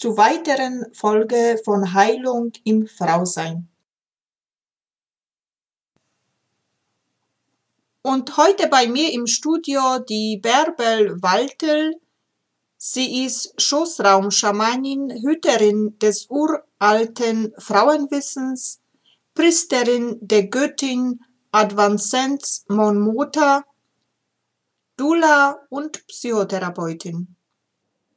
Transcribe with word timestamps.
zu 0.00 0.16
weiteren 0.16 0.86
Folge 0.94 1.60
von 1.62 1.92
Heilung 1.92 2.52
im 2.64 2.86
Frausein. 2.86 3.68
Und 8.00 8.38
heute 8.38 8.68
bei 8.68 8.88
mir 8.88 9.12
im 9.12 9.26
Studio 9.26 9.98
die 9.98 10.38
Bärbel 10.38 11.20
Waltel. 11.22 12.00
Sie 12.78 13.26
ist 13.26 13.60
Schoßraumschamanin, 13.60 15.10
Hüterin 15.22 15.98
des 15.98 16.28
uralten 16.30 17.52
Frauenwissens 17.58 18.80
Priesterin 19.34 20.16
der 20.22 20.46
Göttin 20.46 21.20
Advancens 21.52 22.64
Monmouth, 22.68 23.36
Dula 24.96 25.60
und 25.68 26.06
Psychotherapeutin. 26.06 27.36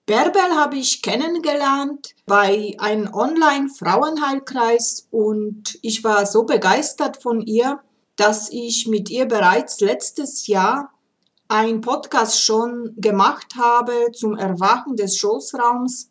Bärbel 0.05 0.57
habe 0.57 0.75
ich 0.75 1.01
kennengelernt 1.01 2.09
bei 2.25 2.75
einem 2.77 3.13
Online-Frauenheilkreis 3.13 5.07
und 5.11 5.79
ich 5.81 6.03
war 6.03 6.25
so 6.25 6.43
begeistert 6.43 7.23
von 7.23 7.39
ihr, 7.39 7.79
dass 8.17 8.49
ich 8.51 8.85
mit 8.85 9.09
ihr 9.09 9.25
bereits 9.27 9.79
letztes 9.79 10.47
Jahr 10.47 10.91
ein 11.47 11.79
Podcast 11.79 12.43
schon 12.43 12.93
gemacht 12.97 13.55
habe 13.55 14.11
zum 14.11 14.35
Erwachen 14.35 14.97
des 14.97 15.17
Schoßraums. 15.17 16.09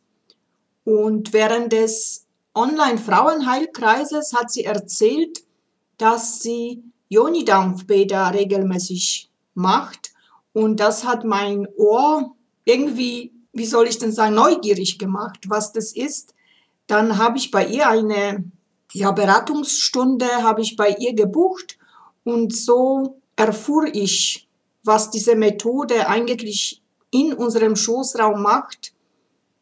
Und 0.85 1.35
während 1.35 1.73
des 1.73 2.27
Online-Frauenheilkreises 2.55 4.33
hat 4.33 4.51
sie 4.51 4.65
erzählt, 4.65 5.45
dass 5.99 6.41
sie 6.41 6.83
Joni-Dampfbäder 7.11 8.33
regelmäßig 8.33 9.31
macht. 9.53 10.13
Und 10.55 10.81
das 10.81 11.05
hat 11.05 11.25
mein 11.25 11.69
Ohr 11.77 12.35
irgendwie, 12.65 13.33
wie 13.53 13.67
soll 13.67 13.87
ich 13.87 13.99
denn 13.99 14.13
sagen, 14.13 14.35
neugierig 14.35 14.99
gemacht, 14.99 15.49
was 15.49 15.73
das 15.73 15.93
ist. 15.93 16.35
Dann 16.87 17.19
habe 17.19 17.39
ich 17.39 17.51
bei 17.51 17.67
ihr 17.67 17.89
eine 17.89 18.45
ja, 18.93 19.13
Beratungsstunde, 19.13 20.27
habe 20.43 20.63
ich 20.63 20.77
bei 20.77 20.97
ihr 20.99 21.15
gebucht 21.15 21.79
und 22.25 22.55
so 22.55 23.21
erfuhr 23.37 23.87
ich, 23.93 24.49
was 24.85 25.11
diese 25.11 25.37
Methode 25.37 26.09
eigentlich 26.09 26.83
in 27.11 27.33
unserem 27.33 27.77
Schoßraum 27.77 28.43
macht 28.43 28.93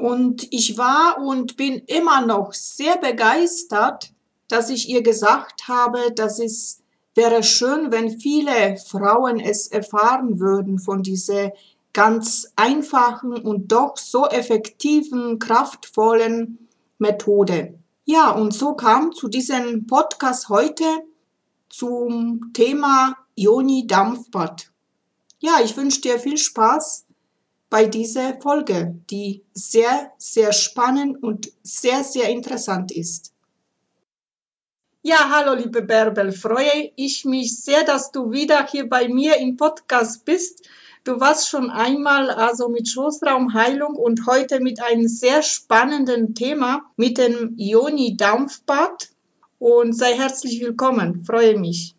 und 0.01 0.49
ich 0.51 0.79
war 0.79 1.19
und 1.19 1.57
bin 1.57 1.83
immer 1.87 2.25
noch 2.25 2.55
sehr 2.55 2.97
begeistert, 2.97 4.13
dass 4.49 4.71
ich 4.71 4.89
ihr 4.89 5.03
gesagt 5.03 5.69
habe, 5.69 6.13
dass 6.15 6.39
es 6.39 6.81
wäre 7.15 7.43
schön, 7.43 7.93
wenn 7.93 8.19
viele 8.19 8.77
Frauen 8.79 9.39
es 9.39 9.67
erfahren 9.67 10.41
würden 10.41 10.79
von 10.79 11.03
dieser 11.03 11.53
ganz 11.93 12.53
einfachen 12.57 13.33
und 13.33 13.73
doch 13.73 13.97
so 13.97 14.27
effektiven, 14.27 15.39
kraftvollen 15.39 16.69
Methode. 16.99 17.79
Ja, 18.05 18.31
und 18.31 18.53
so 18.53 18.75
kam 18.75 19.13
zu 19.13 19.29
diesem 19.29 19.87
Podcast 19.87 20.49
heute 20.49 20.85
zum 21.69 22.53
Thema 22.53 23.17
Joni 23.37 23.87
Dampfbad. 23.87 24.71
Ja, 25.39 25.61
ich 25.65 25.77
wünsche 25.77 26.01
dir 26.01 26.19
viel 26.19 26.37
Spaß 26.37 27.07
bei 27.71 27.87
dieser 27.87 28.39
Folge, 28.41 29.01
die 29.11 29.45
sehr, 29.55 30.13
sehr 30.19 30.53
spannend 30.53 31.23
und 31.23 31.53
sehr, 31.63 32.05
sehr 32.05 32.29
interessant 32.29 32.93
ist. 32.93 33.33
Ja, 35.03 35.31
hallo 35.31 35.55
liebe 35.55 35.81
Bärbel, 35.81 36.33
freue 36.33 36.93
ich 36.97 37.25
mich 37.25 37.57
sehr, 37.63 37.85
dass 37.85 38.13
du 38.13 38.33
wieder 38.33 38.67
hier 38.67 38.87
bei 38.87 39.09
mir 39.09 39.39
im 39.39 39.57
Podcast 39.57 40.27
bist. 40.27 40.69
Du 41.03 41.19
warst 41.19 41.49
schon 41.49 41.71
einmal 41.71 42.29
also 42.31 42.69
mit 42.69 42.87
Schoßraumheilung 42.87 43.95
und 43.97 44.27
heute 44.27 44.61
mit 44.61 44.83
einem 44.83 45.09
sehr 45.09 45.43
spannenden 45.43 46.35
Thema 46.35 46.83
mit 46.97 47.17
dem 47.17 47.55
Ioni 47.57 48.19
Dampfbad 48.19 49.09
und 49.59 49.95
sei 49.95 50.13
herzlich 50.13 50.61
willkommen, 50.61 51.25
freue 51.25 51.59
mich. 51.59 51.95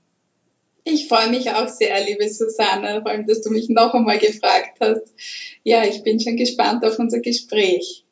Ich 0.83 1.07
freue 1.07 1.29
mich 1.29 1.49
auch 1.49 1.67
sehr, 1.67 2.03
liebe 2.05 2.29
Susanne, 2.29 3.01
vor 3.01 3.11
allem, 3.11 3.25
dass 3.25 3.41
du 3.41 3.49
mich 3.49 3.69
noch 3.69 3.95
einmal 3.95 4.19
gefragt 4.19 4.77
hast. 4.79 5.13
Ja, 5.63 5.83
ich 5.83 6.03
bin 6.03 6.19
schon 6.19 6.37
gespannt 6.37 6.85
auf 6.85 6.99
unser 6.99 7.21
Gespräch. 7.21 8.05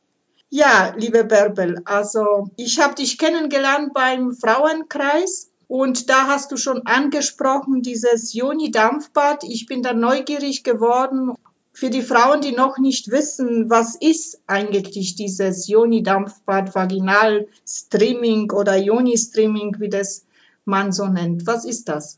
Ja, 0.50 0.96
liebe 0.98 1.24
Bärbel, 1.24 1.82
also 1.86 2.50
ich 2.58 2.80
habe 2.80 2.96
dich 2.96 3.20
kennengelernt 3.20 3.94
beim 3.94 4.32
Frauenkreis 4.32 5.49
und 5.70 6.10
da 6.10 6.26
hast 6.26 6.52
du 6.52 6.58
schon 6.58 6.88
angesprochen, 6.88 7.84
dieses 7.84 8.34
Joni-Dampfbad. 8.34 9.44
Ich 9.44 9.68
bin 9.68 9.84
da 9.84 9.94
neugierig 9.94 10.64
geworden. 10.64 11.36
Für 11.74 11.92
die 11.92 12.02
Frauen, 12.02 12.42
die 12.42 12.54
noch 12.54 12.80
nicht 12.80 13.12
wissen, 13.12 13.70
was 13.70 13.96
ist 13.96 14.42
eigentlich 14.48 15.14
dieses 15.14 15.68
Joni-Dampfbad, 15.68 16.74
Vaginal-Streaming 16.74 18.52
oder 18.52 18.78
Joni-Streaming, 18.78 19.76
wie 19.78 19.90
das 19.90 20.26
man 20.66 20.92
so 20.92 21.06
nennt. 21.06 21.46
Was 21.46 21.66
ist 21.66 21.88
das? 21.88 22.18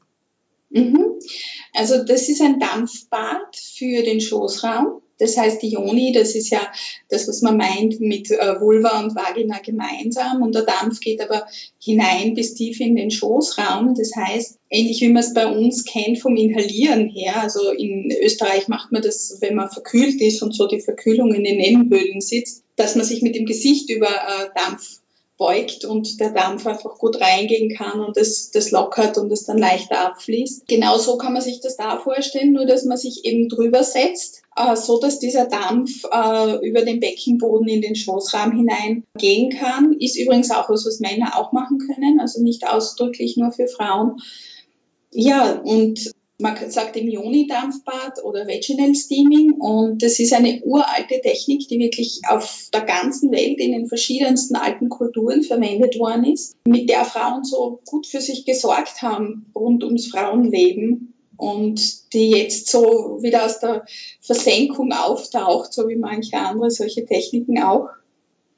Mhm. 0.70 1.20
Also 1.74 2.06
das 2.06 2.30
ist 2.30 2.42
ein 2.42 2.58
Dampfbad 2.58 3.54
für 3.58 4.02
den 4.02 4.22
Schoßraum. 4.22 5.02
Das 5.22 5.38
heißt, 5.38 5.62
die 5.62 5.70
Joni, 5.70 6.12
das 6.12 6.34
ist 6.34 6.50
ja 6.50 6.59
das, 7.09 7.28
was 7.28 7.42
man 7.42 7.56
meint 7.56 8.00
mit 8.00 8.32
äh, 8.32 8.59
Vulva 8.59 9.02
und 9.02 9.16
Vagina 9.16 9.59
gemeinsam. 9.59 10.42
Und 10.42 10.56
der 10.56 10.64
Dampf 10.64 11.00
geht 11.00 11.22
aber 11.22 11.46
hinein 11.80 12.34
bis 12.34 12.56
tief 12.56 12.80
in 12.80 12.96
den 12.96 13.12
Schoßraum. 13.12 13.94
Das 13.96 14.16
heißt, 14.16 14.58
ähnlich 14.72 15.02
wie 15.02 15.09
man 15.09 15.24
es 15.24 15.34
bei 15.34 15.46
uns 15.46 15.86
kennt 15.86 16.20
vom 16.20 16.36
Inhalieren 16.36 17.08
her. 17.08 17.42
Also 17.42 17.70
in 17.72 18.09
Österreich 18.24 18.68
macht 18.68 18.92
man 18.92 19.04
das, 19.04 19.38
wenn 19.42 19.56
man 19.56 19.70
verkühlt 19.70 20.20
ist 20.22 20.42
und 20.42 20.56
so 20.56 20.68
die 20.68 20.82
Verkühlung 20.82 21.34
in 21.34 21.44
den 21.44 21.58
Nebenhöhlen 21.58 22.20
sitzt, 22.20 22.64
dass 22.76 22.96
man 22.96 23.06
sich 23.06 23.22
mit 23.22 23.36
dem 23.36 23.46
Gesicht 23.46 23.92
über 23.92 24.08
äh, 24.08 24.50
Dampf 24.56 25.01
beugt 25.41 25.85
und 25.85 26.19
der 26.19 26.29
Dampf 26.29 26.68
einfach 26.68 27.00
gut 27.00 27.19
reingehen 27.19 27.75
kann 27.75 28.00
und 28.00 28.16
das, 28.16 28.52
das 28.52 28.69
lockert 28.69 29.18
und 29.18 29.32
es 29.32 29.43
dann 29.43 29.58
leichter 29.58 30.05
abfließt. 30.05 30.67
Genauso 30.67 31.17
kann 31.17 31.34
man 31.34 31.41
sich 31.41 31.61
das 31.61 31.78
da 31.78 31.97
vorstellen, 31.97 32.53
nur 32.53 32.67
dass 32.67 32.85
man 32.85 32.96
sich 32.96 33.26
eben 33.26 33.49
drüber 33.49 33.84
setzt, 33.84 34.43
äh, 34.55 34.76
so 34.76 34.99
dass 34.99 35.17
dieser 35.17 35.47
Dampf 35.47 36.03
äh, 36.11 36.64
über 36.64 36.84
den 36.84 36.99
Beckenboden 36.99 37.67
in 37.67 37.82
den 37.82 37.96
Schoßraum 37.96 38.52
hinein 38.52 39.03
gehen 39.17 39.49
kann. 39.49 39.93
Ist 39.99 40.16
übrigens 40.16 40.52
auch 40.52 40.70
was, 40.70 40.85
was 40.85 40.99
Männer 40.99 41.35
auch 41.35 41.53
machen 41.53 41.79
können, 41.79 42.20
also 42.20 42.44
nicht 42.44 42.67
ausdrücklich 42.67 43.35
nur 43.35 43.52
für 43.52 43.67
Frauen. 43.67 44.22
Ja, 45.09 45.59
und 45.64 46.11
man 46.41 46.58
sagt 46.70 46.97
im 46.97 47.08
Joni-Dampfbad 47.08 48.23
oder 48.23 48.47
Vaginal 48.47 48.96
Steaming 48.96 49.53
und 49.53 50.03
das 50.03 50.20
ist 50.20 50.34
eine 50.34 50.61
uralte 50.64 51.22
Technik, 51.22 51.67
die 51.67 51.79
wirklich 51.79 52.22
auf 52.28 52.70
der 52.73 52.82
ganzen 52.82 53.32
Welt 53.32 53.59
in 53.59 53.72
den 53.72 53.88
verschiedensten 53.88 54.55
alten 54.55 54.90
Kulturen 54.90 55.43
verwendet 55.43 55.97
worden 55.99 56.26
ist, 56.26 56.55
mit 56.66 56.90
der 56.90 57.05
Frauen 57.05 57.43
so 57.43 57.79
gut 57.85 58.08
für 58.08 58.22
sich 58.22 58.46
gesorgt 58.46 59.02
haben 59.02 59.52
rund 59.55 59.84
ums 59.84 60.08
Frauenleben 60.08 61.14
und 61.38 62.14
die 62.14 62.29
jetzt 62.29 62.67
so 62.67 63.20
wieder 63.22 63.46
aus 63.46 63.59
der 63.59 63.85
Versenkung 64.20 64.91
auftaucht, 64.91 65.73
so 65.73 65.87
wie 65.87 65.96
manche 65.96 66.37
andere 66.37 66.70
solche 66.70 67.05
Techniken 67.05 67.64
auch. 67.64 67.90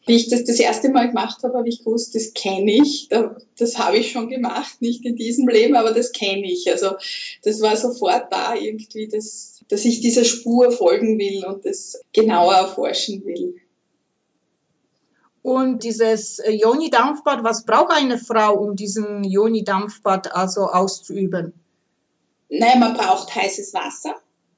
Wie 0.06 0.16
ich 0.16 0.30
das 0.30 0.44
das 0.44 0.60
erste 0.60 0.90
Mal 0.90 1.08
gemacht 1.08 1.44
habe, 1.44 1.58
habe 1.58 1.70
ich 1.70 1.80
gewusst, 1.80 2.14
das 2.14 2.34
kenne 2.34 2.72
ich. 2.72 3.10
Das 3.58 3.78
habe 3.78 3.98
ich 3.98 4.12
schon 4.12 4.28
gemacht, 4.28 4.82
nicht 4.82 5.06
in 5.06 5.16
diesem 5.16 5.48
Leben, 5.48 5.76
aber 5.76 5.92
das 5.92 6.12
kenne 6.12 6.46
ich. 6.46 6.70
Also 6.70 6.96
das 7.44 7.62
war 7.62 7.76
sofort 7.78 8.32
da 8.32 8.54
irgendwie, 8.56 9.08
dass, 9.08 9.62
dass 9.70 9.86
ich 9.86 10.02
dieser 10.02 10.26
Spur 10.26 10.72
folgen 10.72 11.18
will 11.20 11.46
und 11.46 11.66
das 11.66 12.02
genauer 12.12 12.54
erforschen 12.54 13.24
will. 13.26 13.56
Und 15.42 15.84
dieses 15.84 16.42
Joni-Dampfbad, 16.46 17.44
was 17.44 17.66
braucht 17.66 17.92
eine 17.92 18.18
Frau, 18.18 18.56
um 18.56 18.76
diesen 18.76 19.24
Joni-Dampfbad 19.24 20.34
also 20.34 20.68
auszuüben? 20.68 21.54
Nein, 22.50 22.80
man 22.80 22.94
braucht 22.94 23.34
heißes 23.34 23.74
Wasser 23.74 24.16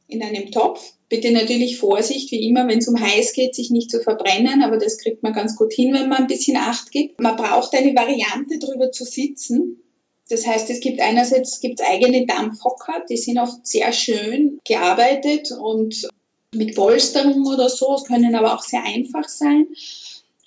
in 0.08 0.24
einem 0.24 0.52
Topf. 0.52 0.94
Bitte 1.10 1.32
natürlich 1.32 1.78
Vorsicht, 1.78 2.32
wie 2.32 2.48
immer, 2.48 2.68
wenn 2.68 2.80
es 2.80 2.88
um 2.88 3.00
heiß 3.00 3.34
geht, 3.34 3.54
sich 3.56 3.70
nicht 3.70 3.92
zu 3.92 4.02
verbrennen, 4.02 4.64
aber 4.64 4.78
das 4.78 4.98
kriegt 4.98 5.24
man 5.24 5.34
ganz 5.34 5.56
gut 5.56 5.74
hin, 5.74 5.94
wenn 5.94 6.10
man 6.10 6.20
ein 6.20 6.28
bisschen 6.28 6.58
Acht 6.58 6.92
gibt. 6.92 7.20
Man 7.20 7.36
braucht 7.36 7.76
eine 7.76 7.96
Variante, 7.96 8.58
drüber 8.60 8.92
zu 8.92 9.06
sitzen. 9.06 9.82
Das 10.30 10.48
heißt, 10.48 10.70
es 10.72 10.80
gibt 10.80 11.02
einerseits 11.02 11.60
gibt's 11.60 11.84
eigene 11.84 12.26
Dampfhocker, 12.26 13.06
die 13.08 13.18
sind 13.18 13.38
oft 13.38 13.66
sehr 13.66 13.92
schön 13.94 14.60
gearbeitet 14.66 15.52
und 15.52 16.08
mit 16.56 16.76
Polsterung 16.76 17.46
oder 17.46 17.70
so, 17.70 17.96
können 18.08 18.34
aber 18.34 18.56
auch 18.56 18.64
sehr 18.64 18.84
einfach 18.84 19.28
sein. 19.28 19.68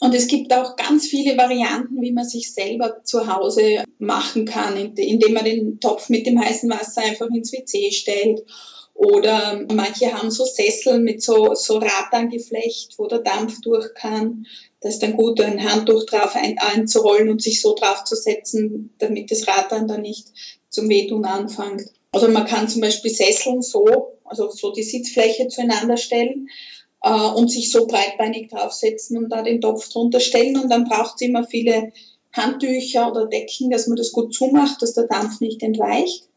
Und 0.00 0.14
es 0.14 0.28
gibt 0.28 0.52
auch 0.52 0.76
ganz 0.76 1.06
viele 1.06 1.36
Varianten, 1.36 2.00
wie 2.00 2.12
man 2.12 2.24
sich 2.24 2.52
selber 2.52 3.02
zu 3.04 3.32
Hause 3.32 3.84
machen 3.98 4.44
kann, 4.44 4.76
indem 4.76 5.32
man 5.32 5.44
den 5.44 5.80
Topf 5.80 6.08
mit 6.08 6.26
dem 6.26 6.40
heißen 6.40 6.70
Wasser 6.70 7.02
einfach 7.02 7.28
ins 7.28 7.52
WC 7.52 7.90
stellt. 7.90 8.44
Oder 8.98 9.64
manche 9.72 10.12
haben 10.12 10.32
so 10.32 10.44
Sessel 10.44 10.98
mit 10.98 11.22
so, 11.22 11.54
so 11.54 11.78
Radangeflecht, 11.78 12.98
wo 12.98 13.06
der 13.06 13.20
Dampf 13.20 13.60
durch 13.60 13.94
kann. 13.94 14.44
Da 14.80 14.88
ist 14.88 15.04
dann 15.04 15.16
gut, 15.16 15.40
ein 15.40 15.62
Handtuch 15.62 16.04
drauf 16.04 16.34
ein, 16.34 16.58
einzurollen 16.58 17.28
und 17.28 17.40
sich 17.40 17.60
so 17.60 17.76
drauf 17.76 18.02
zu 18.02 18.16
setzen, 18.16 18.92
damit 18.98 19.30
das 19.30 19.46
Rad 19.46 19.70
dann 19.70 20.02
nicht 20.02 20.26
zum 20.68 20.88
Wehtun 20.88 21.24
anfängt. 21.24 21.84
Also 22.10 22.26
man 22.26 22.44
kann 22.44 22.68
zum 22.68 22.80
Beispiel 22.80 23.12
Sesseln 23.12 23.62
so, 23.62 24.18
also 24.24 24.50
so 24.50 24.72
die 24.72 24.82
Sitzfläche 24.82 25.46
zueinander 25.46 25.96
stellen 25.96 26.48
äh, 27.04 27.12
und 27.12 27.52
sich 27.52 27.70
so 27.70 27.86
breitbeinig 27.86 28.48
draufsetzen 28.50 29.16
und 29.16 29.30
da 29.30 29.42
den 29.42 29.60
Topf 29.60 29.88
drunter 29.90 30.18
stellen 30.18 30.58
und 30.58 30.70
dann 30.70 30.88
braucht 30.88 31.14
es 31.14 31.28
immer 31.28 31.44
viele 31.44 31.92
Handtücher 32.32 33.12
oder 33.12 33.26
Decken, 33.26 33.70
dass 33.70 33.86
man 33.86 33.96
das 33.96 34.10
gut 34.10 34.34
zumacht, 34.34 34.82
dass 34.82 34.94
der 34.94 35.06
Dampf 35.06 35.40
nicht 35.40 35.62
entweicht. 35.62 36.28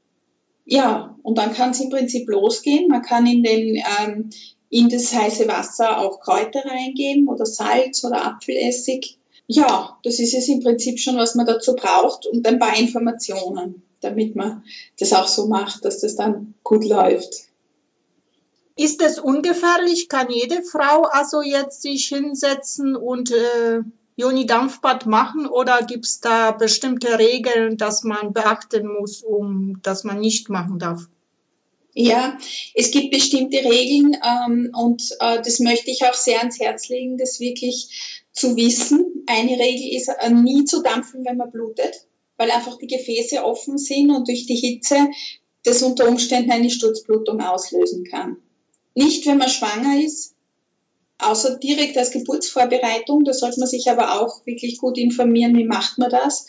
Ja, 0.65 1.17
und 1.23 1.37
dann 1.37 1.53
kann 1.53 1.71
es 1.71 1.79
im 1.79 1.89
Prinzip 1.89 2.29
losgehen. 2.29 2.87
Man 2.87 3.01
kann 3.01 3.25
in, 3.25 3.43
den, 3.43 3.81
ähm, 4.01 4.29
in 4.69 4.89
das 4.89 5.13
heiße 5.13 5.47
Wasser 5.47 5.99
auch 5.99 6.19
Kräuter 6.19 6.63
reingeben 6.65 7.27
oder 7.27 7.45
Salz 7.45 8.03
oder 8.03 8.25
Apfelessig. 8.25 9.17
Ja, 9.47 9.97
das 10.03 10.19
ist 10.19 10.33
es 10.33 10.47
im 10.47 10.61
Prinzip 10.61 10.99
schon, 10.99 11.17
was 11.17 11.35
man 11.35 11.45
dazu 11.45 11.75
braucht 11.75 12.25
und 12.25 12.47
ein 12.47 12.59
paar 12.59 12.77
Informationen, 12.77 13.83
damit 13.99 14.35
man 14.35 14.63
das 14.99 15.13
auch 15.13 15.27
so 15.27 15.47
macht, 15.47 15.83
dass 15.83 15.99
das 15.99 16.15
dann 16.15 16.53
gut 16.63 16.85
läuft. 16.85 17.51
Ist 18.77 19.01
es 19.01 19.19
ungefährlich? 19.19 20.07
Kann 20.07 20.31
jede 20.31 20.63
Frau 20.63 21.03
also 21.03 21.41
jetzt 21.41 21.81
sich 21.81 22.07
hinsetzen 22.07 22.95
und 22.95 23.31
äh, 23.31 23.81
Joni-Dampfbad 24.21 25.06
machen 25.07 25.47
oder 25.47 25.81
gibt 25.83 26.06
es 26.06 26.19
da 26.19 26.51
bestimmte 26.51 27.18
Regeln, 27.18 27.77
dass 27.77 28.03
man 28.03 28.33
beachten 28.33 28.88
muss, 28.88 29.23
um 29.23 29.81
dass 29.81 30.03
man 30.03 30.19
nicht 30.19 30.50
machen 30.50 30.79
darf? 30.79 31.07
Ja, 31.94 32.38
es 32.73 32.91
gibt 32.91 33.12
bestimmte 33.12 33.57
Regeln 33.57 34.15
ähm, 34.23 34.71
und 34.73 35.12
äh, 35.19 35.41
das 35.41 35.59
möchte 35.59 35.91
ich 35.91 36.06
auch 36.06 36.13
sehr 36.13 36.39
ans 36.39 36.59
Herz 36.59 36.88
legen, 36.88 37.18
das 37.18 37.41
wirklich 37.41 38.23
zu 38.31 38.56
wissen. 38.56 39.25
Eine 39.27 39.59
Regel 39.59 39.94
ist, 39.94 40.07
äh, 40.07 40.29
nie 40.29 40.63
zu 40.63 40.81
dampfen, 40.81 41.25
wenn 41.25 41.35
man 41.35 41.51
blutet, 41.51 42.07
weil 42.38 42.50
einfach 42.51 42.77
die 42.77 42.88
Gefäße 42.88 43.44
offen 43.44 43.77
sind 43.77 44.09
und 44.12 44.27
durch 44.29 44.45
die 44.45 44.56
Hitze 44.56 45.09
das 45.63 45.83
unter 45.83 46.07
Umständen 46.07 46.51
eine 46.51 46.69
Sturzblutung 46.69 47.41
auslösen 47.41 48.06
kann. 48.06 48.38
Nicht, 48.95 49.25
wenn 49.25 49.38
man 49.38 49.50
schwanger 49.50 50.01
ist, 50.01 50.33
außer 51.21 51.57
direkt 51.57 51.97
als 51.97 52.12
Geburtsvorbereitung. 52.12 53.23
Da 53.23 53.33
sollte 53.33 53.59
man 53.59 53.69
sich 53.69 53.89
aber 53.89 54.21
auch 54.21 54.45
wirklich 54.45 54.77
gut 54.77 54.97
informieren, 54.97 55.56
wie 55.57 55.65
macht 55.65 55.97
man 55.97 56.09
das. 56.09 56.45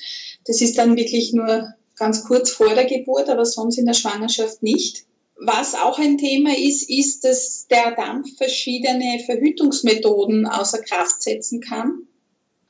Das 0.47 0.61
ist 0.61 0.79
dann 0.79 0.97
wirklich 0.97 1.33
nur 1.33 1.75
ganz 1.97 2.25
kurz 2.25 2.51
vor 2.51 2.75
der 2.75 2.87
Geburt, 2.87 3.29
aber 3.29 3.45
sonst 3.45 3.79
in 3.79 3.87
der 3.87 3.95
Schwangerschaft 3.95 4.63
nicht. 4.63 5.05
Was 5.37 5.75
auch 5.75 5.99
ein 5.99 6.19
Thema 6.19 6.57
ist, 6.57 6.89
ist, 6.89 7.25
dass 7.25 7.67
der 7.69 7.97
Dampf 7.97 8.37
verschiedene 8.37 9.21
Verhütungsmethoden 9.25 10.47
außer 10.47 10.83
Kraft 10.83 11.23
setzen 11.23 11.61
kann. 11.61 12.07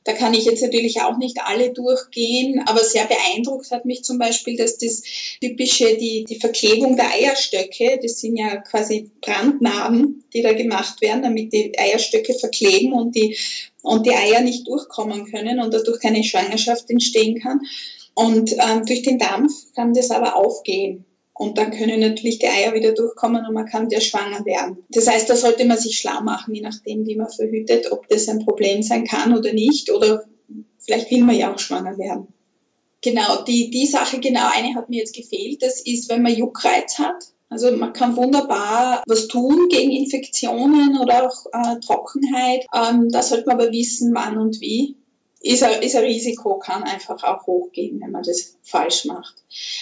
Da 0.03 0.13
kann 0.13 0.33
ich 0.33 0.45
jetzt 0.45 0.61
natürlich 0.61 1.01
auch 1.01 1.17
nicht 1.17 1.39
alle 1.41 1.71
durchgehen, 1.71 2.61
aber 2.65 2.83
sehr 2.83 3.05
beeindruckt 3.05 3.71
hat 3.71 3.85
mich 3.85 4.03
zum 4.03 4.17
Beispiel, 4.17 4.57
dass 4.57 4.77
das 4.77 5.01
typische, 5.39 5.95
die, 5.97 6.25
die 6.27 6.39
Verklebung 6.39 6.97
der 6.97 7.11
Eierstöcke, 7.11 7.99
das 8.01 8.19
sind 8.19 8.35
ja 8.35 8.57
quasi 8.57 9.11
Brandnarben, 9.21 10.25
die 10.33 10.41
da 10.41 10.53
gemacht 10.53 11.01
werden, 11.01 11.23
damit 11.23 11.53
die 11.53 11.77
Eierstöcke 11.77 12.33
verkleben 12.33 12.91
und 12.91 13.15
die, 13.15 13.37
und 13.81 14.05
die 14.05 14.13
Eier 14.13 14.41
nicht 14.41 14.67
durchkommen 14.67 15.25
können 15.31 15.61
und 15.61 15.73
dadurch 15.73 16.01
keine 16.01 16.23
Schwangerschaft 16.23 16.89
entstehen 16.89 17.39
kann. 17.39 17.61
Und 18.13 18.51
ähm, 18.53 18.85
durch 18.85 19.03
den 19.03 19.17
Dampf 19.17 19.73
kann 19.73 19.93
das 19.93 20.11
aber 20.11 20.35
aufgehen. 20.35 21.05
Und 21.33 21.57
dann 21.57 21.71
können 21.71 21.99
natürlich 21.99 22.39
die 22.39 22.47
Eier 22.47 22.73
wieder 22.73 22.91
durchkommen 22.91 23.45
und 23.45 23.53
man 23.53 23.65
kann 23.65 23.89
wieder 23.89 24.01
schwanger 24.01 24.45
werden. 24.45 24.85
Das 24.89 25.07
heißt, 25.07 25.29
da 25.29 25.35
sollte 25.35 25.65
man 25.65 25.77
sich 25.77 25.97
schlau 25.97 26.21
machen, 26.21 26.53
je 26.53 26.61
nachdem, 26.61 27.07
wie 27.07 27.15
man 27.15 27.29
verhütet, 27.29 27.91
ob 27.91 28.07
das 28.07 28.29
ein 28.29 28.45
Problem 28.45 28.83
sein 28.83 29.05
kann 29.05 29.35
oder 29.35 29.51
nicht. 29.51 29.91
Oder 29.91 30.25
vielleicht 30.77 31.09
will 31.09 31.23
man 31.23 31.35
ja 31.35 31.53
auch 31.53 31.59
schwanger 31.59 31.97
werden. 31.97 32.27
Genau, 33.01 33.41
die, 33.43 33.71
die 33.71 33.87
Sache, 33.87 34.19
genau 34.19 34.47
eine 34.53 34.75
hat 34.75 34.89
mir 34.89 34.99
jetzt 34.99 35.15
gefehlt. 35.15 35.63
Das 35.63 35.81
ist, 35.81 36.09
wenn 36.09 36.21
man 36.21 36.35
Juckreiz 36.35 36.99
hat. 36.99 37.33
Also 37.49 37.71
man 37.71 37.93
kann 37.93 38.15
wunderbar 38.15 39.03
was 39.05 39.27
tun 39.27 39.67
gegen 39.69 39.91
Infektionen 39.91 40.97
oder 40.99 41.27
auch 41.27 41.45
äh, 41.51 41.79
Trockenheit. 41.79 42.65
Ähm, 42.73 43.09
da 43.09 43.21
sollte 43.21 43.47
man 43.47 43.59
aber 43.59 43.71
wissen, 43.71 44.13
wann 44.15 44.37
und 44.37 44.61
wie 44.61 44.95
ist 45.43 45.61
ein, 45.61 45.81
ist 45.81 45.95
ein 45.95 46.03
Risiko, 46.03 46.57
kann 46.57 46.83
einfach 46.83 47.21
auch 47.23 47.45
hochgehen, 47.45 47.99
wenn 48.01 48.11
man 48.11 48.23
das 48.23 48.55
falsch 48.63 49.05
macht. 49.05 49.35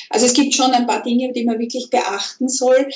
Also 0.10 0.26
es 0.26 0.34
gibt 0.34 0.56
schon 0.56 0.72
ein 0.72 0.88
paar 0.88 1.04
Dinge, 1.04 1.32
die 1.34 1.46
man 1.46 1.60
wirklich 1.60 1.90
beachten 1.90 2.50
soll. 2.50 2.90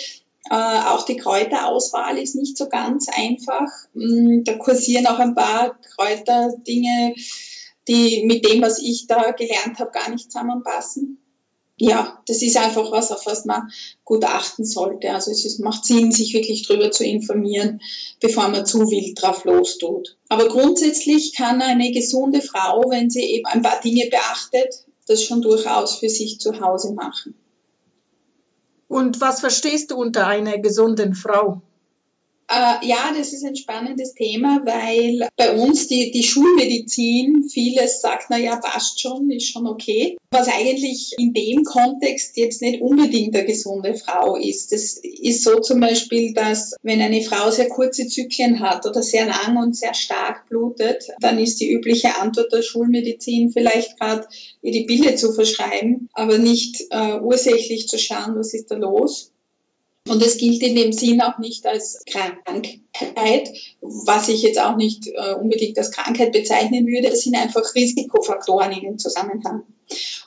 Äh, 0.49 0.55
auch 0.55 1.05
die 1.05 1.15
Kräuterauswahl 1.15 2.17
ist 2.17 2.35
nicht 2.35 2.57
so 2.57 2.67
ganz 2.67 3.07
einfach. 3.09 3.69
Mm, 3.93 4.43
da 4.43 4.55
kursieren 4.57 5.05
auch 5.05 5.19
ein 5.19 5.35
paar 5.35 5.79
Kräuterdinge, 5.95 7.15
die 7.87 8.23
mit 8.25 8.49
dem, 8.49 8.63
was 8.63 8.79
ich 8.79 9.05
da 9.05 9.31
gelernt 9.31 9.79
habe, 9.79 9.91
gar 9.91 10.09
nicht 10.09 10.31
zusammenpassen 10.31 11.19
ja, 11.77 12.21
das 12.25 12.41
ist 12.41 12.55
einfach 12.57 12.91
was, 12.91 13.11
auf 13.11 13.25
was 13.25 13.45
man 13.45 13.69
gut 14.05 14.23
achten 14.23 14.63
sollte. 14.63 15.11
Also 15.11 15.31
es 15.31 15.43
ist, 15.43 15.59
macht 15.59 15.85
Sinn, 15.85 16.11
sich 16.11 16.33
wirklich 16.33 16.65
drüber 16.65 16.91
zu 16.91 17.03
informieren, 17.03 17.81
bevor 18.21 18.47
man 18.47 18.65
zu 18.65 18.89
wild 18.89 19.21
drauf 19.21 19.43
lostut. 19.43 20.17
Aber 20.29 20.47
grundsätzlich 20.47 21.35
kann 21.35 21.61
eine 21.61 21.91
gesunde 21.91 22.41
Frau, 22.41 22.83
wenn 22.89 23.09
sie 23.09 23.23
eben 23.23 23.45
ein 23.47 23.61
paar 23.61 23.81
Dinge 23.81 24.07
beachtet, 24.09 24.85
das 25.07 25.23
schon 25.23 25.41
durchaus 25.41 25.99
für 25.99 26.09
sich 26.09 26.39
zu 26.39 26.59
Hause 26.61 26.93
machen. 26.93 27.35
Und 28.87 29.19
was 29.19 29.41
verstehst 29.41 29.91
du 29.91 29.97
unter 29.97 30.27
einer 30.27 30.57
gesunden 30.59 31.13
Frau? 31.13 31.61
Äh, 32.47 32.85
ja, 32.85 33.11
das 33.17 33.33
ist 33.33 33.43
ein 33.43 33.55
spannendes 33.55 34.13
Thema, 34.13 34.61
weil 34.65 35.27
bei 35.35 35.53
uns 35.53 35.87
die, 35.87 36.11
die 36.11 36.23
Schulmedizin 36.23 37.49
vieles 37.49 38.01
sagt, 38.01 38.27
na 38.29 38.37
ja, 38.37 38.57
passt 38.57 39.01
schon, 39.01 39.31
ist 39.31 39.51
schon 39.51 39.65
okay. 39.65 40.15
Was 40.29 40.47
eigentlich 40.47 41.15
in 41.17 41.33
dem 41.33 41.63
Kontext 41.63 42.37
jetzt 42.37 42.61
nicht 42.61 42.81
unbedingt 42.81 43.35
eine 43.35 43.45
gesunde 43.45 43.95
Frau 43.95 44.35
ist. 44.35 44.71
Das 44.71 44.99
ist 45.01 45.43
so 45.43 45.59
zum 45.59 45.79
Beispiel, 45.79 46.33
dass 46.33 46.75
wenn 46.83 47.01
eine 47.01 47.21
Frau 47.21 47.49
sehr 47.49 47.69
kurze 47.69 48.07
Zyklen 48.07 48.59
hat 48.59 48.85
oder 48.85 49.01
sehr 49.01 49.25
lang 49.25 49.57
und 49.57 49.75
sehr 49.75 49.93
stark 49.95 50.47
blutet, 50.47 51.07
dann 51.21 51.39
ist 51.39 51.59
die 51.61 51.71
übliche 51.71 52.19
Antwort 52.19 52.51
der 52.53 52.61
Schulmedizin 52.61 53.51
vielleicht 53.51 53.99
gerade 53.99 54.27
ihr 54.61 54.71
die 54.71 54.85
Pille 54.85 55.15
zu 55.15 55.33
verschreiben, 55.33 56.09
aber 56.13 56.37
nicht 56.37 56.83
äh, 56.91 57.19
ursächlich 57.19 57.87
zu 57.87 57.97
schauen, 57.97 58.35
was 58.35 58.53
ist 58.53 58.69
da 58.69 58.75
los. 58.75 59.31
Und 60.07 60.21
es 60.21 60.37
gilt 60.37 60.61
in 60.61 60.75
dem 60.75 60.91
Sinn 60.91 61.19
auch 61.21 61.39
nicht 61.39 61.65
als 61.65 62.03
Krankheit, 62.05 63.49
was 63.81 64.29
ich 64.29 64.43
jetzt 64.43 64.61
auch 64.61 64.75
nicht 64.75 65.07
äh, 65.07 65.33
unbedingt 65.33 65.77
als 65.79 65.91
Krankheit 65.91 66.31
bezeichnen 66.31 66.85
würde. 66.85 67.07
Es 67.07 67.23
sind 67.23 67.35
einfach 67.35 67.73
Risikofaktoren 67.73 68.71
in 68.71 68.81
dem 68.81 68.97
Zusammenhang. 68.99 69.63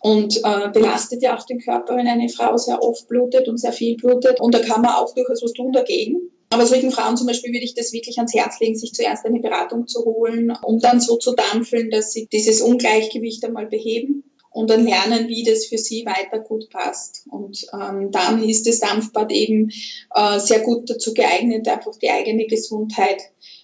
Und 0.00 0.36
äh, 0.38 0.70
belastet 0.72 1.22
ja 1.22 1.36
auch 1.36 1.46
den 1.46 1.60
Körper, 1.60 1.96
wenn 1.96 2.08
eine 2.08 2.28
Frau 2.28 2.56
sehr 2.56 2.82
oft 2.82 3.06
blutet 3.08 3.46
und 3.48 3.58
sehr 3.58 3.72
viel 3.72 3.96
blutet. 3.96 4.40
Und 4.40 4.52
da 4.52 4.58
kann 4.58 4.82
man 4.82 4.94
auch 4.94 5.14
durchaus 5.14 5.42
was 5.42 5.52
tun 5.52 5.72
dagegen. 5.72 6.30
Aber 6.50 6.66
solchen 6.66 6.90
Frauen 6.90 7.16
zum 7.16 7.26
Beispiel 7.26 7.52
würde 7.52 7.64
ich 7.64 7.74
das 7.74 7.92
wirklich 7.92 8.16
ans 8.18 8.34
Herz 8.34 8.58
legen, 8.58 8.76
sich 8.76 8.94
zuerst 8.94 9.26
eine 9.26 9.38
Beratung 9.38 9.86
zu 9.86 10.04
holen, 10.04 10.52
um 10.62 10.80
dann 10.80 11.00
so 11.00 11.18
zu 11.18 11.34
dampfeln, 11.34 11.90
dass 11.90 12.12
sie 12.12 12.26
dieses 12.32 12.62
Ungleichgewicht 12.62 13.44
einmal 13.44 13.66
beheben 13.66 14.24
und 14.58 14.70
dann 14.70 14.84
lernen, 14.84 15.28
wie 15.28 15.44
das 15.44 15.66
für 15.66 15.78
sie 15.78 16.04
weiter 16.04 16.40
gut 16.40 16.68
passt. 16.68 17.22
Und 17.30 17.64
ähm, 17.72 18.10
dann 18.10 18.42
ist 18.42 18.66
das 18.66 18.80
Dampfbad 18.80 19.30
eben 19.30 19.70
äh, 20.12 20.40
sehr 20.40 20.58
gut 20.58 20.90
dazu 20.90 21.14
geeignet, 21.14 21.68
einfach 21.68 21.96
die 21.96 22.10
eigene 22.10 22.44
Gesundheit 22.46 23.22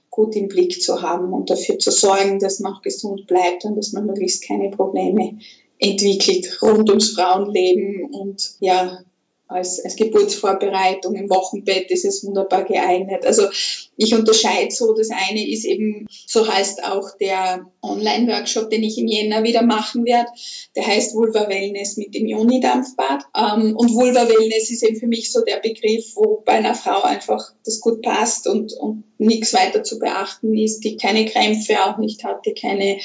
gut 0.09 0.37
im 0.37 0.47
Blick 0.47 0.81
zu 0.81 1.03
haben 1.03 1.33
und 1.33 1.51
dafür 1.51 1.81
zu 1.81 1.91
sorgen, 1.91 2.39
dass 2.39 2.61
man 2.61 2.75
auch 2.75 2.83
gesund 2.83 3.27
bleibt 3.27 3.65
und 3.65 3.75
dass 3.75 3.91
man 3.91 4.07
möglichst 4.07 4.47
keine 4.47 4.71
Probleme 4.71 5.41
entwickelt 5.81 6.63
rund 6.63 6.89
ums 6.89 7.11
Frauenleben 7.11 8.05
und 8.05 8.53
ja, 8.61 9.01
als, 9.47 9.85
als 9.85 9.97
Geburtsvorbereitung 9.97 11.15
im 11.15 11.29
Wochenbett 11.29 11.91
ist 11.91 12.05
es 12.05 12.25
wunderbar 12.25 12.65
geeignet. 12.65 13.27
Also 13.27 13.49
ich 13.97 14.15
unterscheide 14.15 14.71
so, 14.71 14.95
das 14.95 15.11
eine 15.11 15.47
ist 15.47 15.65
eben, 15.65 16.07
so 16.27 16.49
heißt 16.49 16.85
auch 16.85 17.17
der 17.19 17.67
Online-Workshop, 17.83 18.71
den 18.71 18.83
ich 18.83 18.97
im 18.99 19.07
Jänner 19.07 19.45
wieder 19.45 19.63
machen 19.63 20.07
werde, 20.07 20.31
der 20.75 20.87
heißt 20.87 21.15
Vulva 21.15 21.49
Wellness 21.49 21.97
mit 21.99 22.15
dem 22.15 22.27
Joni-Dampfbad. 22.27 23.25
Ähm, 23.37 23.77
und 23.77 23.95
Vulva 23.95 24.29
Wellness 24.29 24.71
ist 24.71 24.83
eben 24.83 24.97
für 24.97 25.07
mich 25.07 25.31
so 25.31 25.43
der 25.43 25.59
Begriff, 25.59 26.17
wo 26.17 26.43
bei 26.45 26.53
einer 26.53 26.75
Frau 26.75 27.03
einfach 27.03 27.53
das 27.65 27.81
gut 27.81 28.03
passt 28.03 28.49
und, 28.49 28.73
und 28.73 29.05
nichts 29.19 29.53
weiter 29.53 29.83
zu 29.83 29.99
beachten 29.99 30.57
ist, 30.57 30.81
die 30.81 30.97
keine 30.97 31.27
Krämpfe 31.27 31.85
auch 31.85 31.99
nicht 31.99 32.25
hat, 32.25 32.47
die 32.47 32.55
keine, 32.55 32.99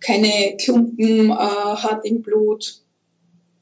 keine 0.00 0.56
Klumpen 0.56 1.30
äh, 1.30 1.34
hat 1.34 2.04
im 2.04 2.22
Blut 2.22 2.80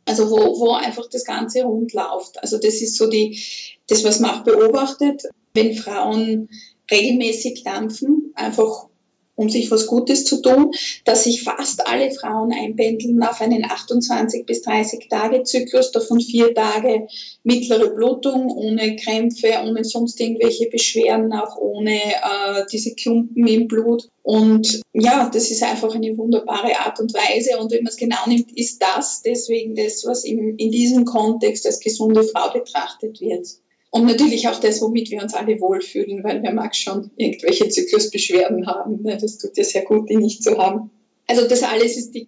also 0.04 0.30
wo, 0.30 0.58
wo 0.58 0.72
einfach 0.72 1.08
das 1.10 1.24
Ganze 1.24 1.62
rund 1.62 1.92
läuft. 1.92 2.40
Also 2.42 2.58
das 2.58 2.74
ist 2.80 2.96
so 2.96 3.08
die, 3.08 3.40
das, 3.88 4.04
was 4.04 4.20
man 4.20 4.30
auch 4.30 4.44
beobachtet, 4.44 5.22
wenn 5.54 5.74
Frauen 5.74 6.48
regelmäßig 6.90 7.62
dampfen, 7.64 8.32
einfach 8.34 8.88
um 9.36 9.48
sich 9.48 9.70
was 9.70 9.86
Gutes 9.86 10.24
zu 10.24 10.40
tun, 10.40 10.72
dass 11.04 11.24
sich 11.24 11.42
fast 11.42 11.86
alle 11.86 12.10
Frauen 12.10 12.52
einpendeln 12.52 13.22
auf 13.22 13.40
einen 13.40 13.64
28 13.64 14.46
bis 14.46 14.62
30 14.62 15.08
Tage 15.08 15.42
Zyklus, 15.42 15.92
davon 15.92 16.20
vier 16.20 16.54
Tage 16.54 17.06
mittlere 17.42 17.90
Blutung, 17.90 18.50
ohne 18.50 18.96
Krämpfe, 18.96 19.52
ohne 19.64 19.84
sonst 19.84 20.20
irgendwelche 20.20 20.68
Beschwerden, 20.68 21.32
auch 21.32 21.56
ohne 21.56 21.94
äh, 21.94 22.64
diese 22.70 22.94
Klumpen 22.94 23.46
im 23.46 23.68
Blut. 23.68 24.08
Und 24.22 24.80
ja, 24.92 25.28
das 25.32 25.50
ist 25.50 25.62
einfach 25.62 25.94
eine 25.94 26.16
wunderbare 26.16 26.78
Art 26.80 26.98
und 27.00 27.12
Weise. 27.12 27.58
Und 27.58 27.72
wenn 27.72 27.82
man 27.82 27.90
es 27.90 27.96
genau 27.96 28.26
nimmt, 28.26 28.56
ist 28.56 28.80
das 28.80 29.22
deswegen 29.22 29.74
das, 29.74 30.04
was 30.06 30.24
im, 30.24 30.56
in 30.56 30.70
diesem 30.70 31.04
Kontext 31.04 31.66
als 31.66 31.80
gesunde 31.80 32.22
Frau 32.22 32.52
betrachtet 32.52 33.20
wird. 33.20 33.46
Und 33.94 34.06
natürlich 34.06 34.48
auch 34.48 34.58
das, 34.58 34.82
womit 34.82 35.12
wir 35.12 35.22
uns 35.22 35.34
alle 35.34 35.60
wohlfühlen, 35.60 36.24
weil 36.24 36.42
wer 36.42 36.52
mag 36.52 36.74
schon 36.74 37.12
irgendwelche 37.16 37.68
Zyklusbeschwerden 37.68 38.66
haben. 38.66 39.02
Ne? 39.04 39.16
Das 39.20 39.38
tut 39.38 39.56
ja 39.56 39.62
sehr 39.62 39.82
gut, 39.82 40.10
die 40.10 40.16
nicht 40.16 40.42
zu 40.42 40.58
haben. 40.58 40.90
Also 41.28 41.46
das 41.46 41.62
alles 41.62 41.96
ist 41.96 42.12
die, 42.12 42.26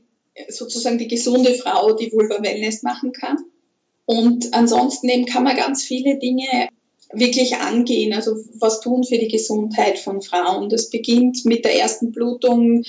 sozusagen 0.48 0.96
die 0.96 1.08
gesunde 1.08 1.54
Frau, 1.54 1.92
die 1.94 2.12
Vulva 2.12 2.40
Wellness 2.40 2.84
machen 2.84 3.10
kann. 3.10 3.38
Und 4.04 4.54
ansonsten 4.54 5.08
eben 5.08 5.26
kann 5.26 5.42
man 5.42 5.56
ganz 5.56 5.82
viele 5.82 6.20
Dinge 6.20 6.68
wirklich 7.12 7.56
angehen, 7.56 8.12
also 8.12 8.36
was 8.60 8.78
tun 8.78 9.02
für 9.02 9.18
die 9.18 9.26
Gesundheit 9.26 9.98
von 9.98 10.22
Frauen. 10.22 10.68
Das 10.68 10.90
beginnt 10.90 11.44
mit 11.46 11.64
der 11.64 11.76
ersten 11.80 12.12
Blutung, 12.12 12.84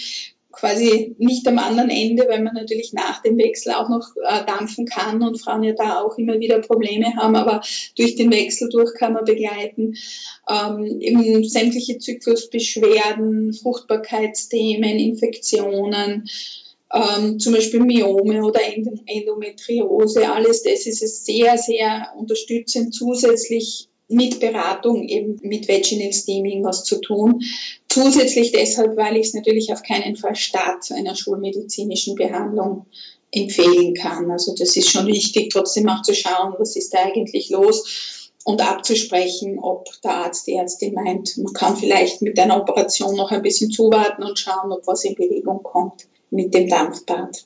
quasi 0.58 1.16
nicht 1.20 1.48
am 1.48 1.60
anderen 1.60 1.90
Ende, 1.90 2.26
weil 2.28 2.42
man 2.42 2.56
natürlich 2.56 2.92
nach 2.92 3.22
dem 3.22 3.38
Wechsel 3.38 3.74
auch 3.74 3.90
noch 3.90 4.16
äh, 4.16 4.46
dampfen 4.46 4.86
kann 4.86 5.22
und 5.22 5.40
Frauen 5.40 5.64
ja 5.64 5.74
da 5.74 6.02
auch 6.02 6.18
immer 6.18 6.40
wieder 6.40 6.60
Probleme 6.60 7.16
haben, 7.16 7.36
aber 7.36 7.62
durch 7.96 8.16
den 8.16 8.32
Wechsel 8.32 8.70
durch 8.70 8.94
kann 8.96 9.14
man 9.14 9.26
begleiten. 9.26 9.96
Ähm, 10.50 11.00
eben 11.00 11.44
sämtliche 11.48 12.00
Zyklusbeschwerden, 12.00 13.54
Fruchtbarkeitsthemen, 13.54 14.98
Infektionen, 14.98 16.28
ähm, 16.94 17.40
zum 17.40 17.54
Beispiel 17.54 17.82
Myome 17.82 18.44
oder 18.44 18.62
Endometriose, 19.06 20.32
alles 20.32 20.64
das 20.64 20.86
ist 20.86 21.04
es 21.04 21.26
sehr, 21.26 21.58
sehr 21.58 22.14
unterstützend 22.18 22.96
zusätzlich 22.96 23.90
mit 24.10 24.40
Beratung 24.40 25.08
eben 25.08 25.40
mit 25.44 25.68
Vaginal 25.68 26.14
Steaming 26.14 26.64
was 26.64 26.84
zu 26.84 27.02
tun. 27.02 27.42
Zusätzlich 27.90 28.52
deshalb, 28.52 28.96
weil 28.96 29.18
ich 29.18 29.28
es 29.28 29.34
natürlich 29.34 29.74
auf 29.74 29.84
keinen 29.84 30.16
Fall 30.16 30.36
Start 30.36 30.92
einer 30.92 31.16
schulmedizinischen 31.16 32.16
Behandlung 32.16 32.86
empfehlen 33.32 33.94
kann. 33.94 34.32
Also 34.32 34.56
das 34.56 34.76
ist 34.76 34.90
schon 34.90 35.08
wichtig, 35.08 35.50
trotzdem 35.52 35.90
auch 35.90 36.02
zu 36.02 36.16
schauen, 36.16 36.56
was 36.58 36.76
ist 36.76 36.94
da 36.94 37.00
eigentlich 37.00 37.50
los 37.50 38.32
und 38.46 38.62
abzusprechen, 38.62 39.60
ob 39.60 39.90
der 40.02 40.12
Arzt, 40.12 40.48
die 40.48 40.54
Ärztin 40.54 40.94
meint, 40.94 41.38
man 41.38 41.52
kann 41.52 41.76
vielleicht 41.76 42.22
mit 42.22 42.40
einer 42.40 42.62
Operation 42.62 43.14
noch 43.18 43.32
ein 43.32 43.42
bisschen 43.42 43.72
zuwarten 43.72 44.24
und 44.24 44.40
schauen, 44.40 44.72
ob 44.72 44.88
was 44.88 45.04
in 45.04 45.16
Bewegung 45.16 45.64
kommt 45.64 46.08
mit 46.30 46.54
dem 46.54 46.70
Dampfbad. 46.70 47.46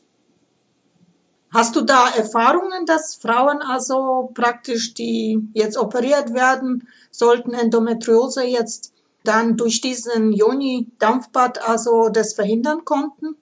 Hast 1.53 1.75
du 1.75 1.81
da 1.81 2.09
Erfahrungen, 2.15 2.85
dass 2.85 3.15
Frauen 3.15 3.61
also 3.61 4.31
praktisch, 4.33 4.93
die 4.93 5.37
jetzt 5.53 5.77
operiert 5.77 6.33
werden, 6.33 6.87
sollten 7.11 7.53
Endometriose 7.53 8.45
jetzt 8.45 8.93
dann 9.25 9.57
durch 9.57 9.81
diesen 9.81 10.31
Joni-Dampfbad 10.31 11.67
also 11.67 12.07
das 12.07 12.33
verhindern 12.33 12.85
konnten? 12.85 13.35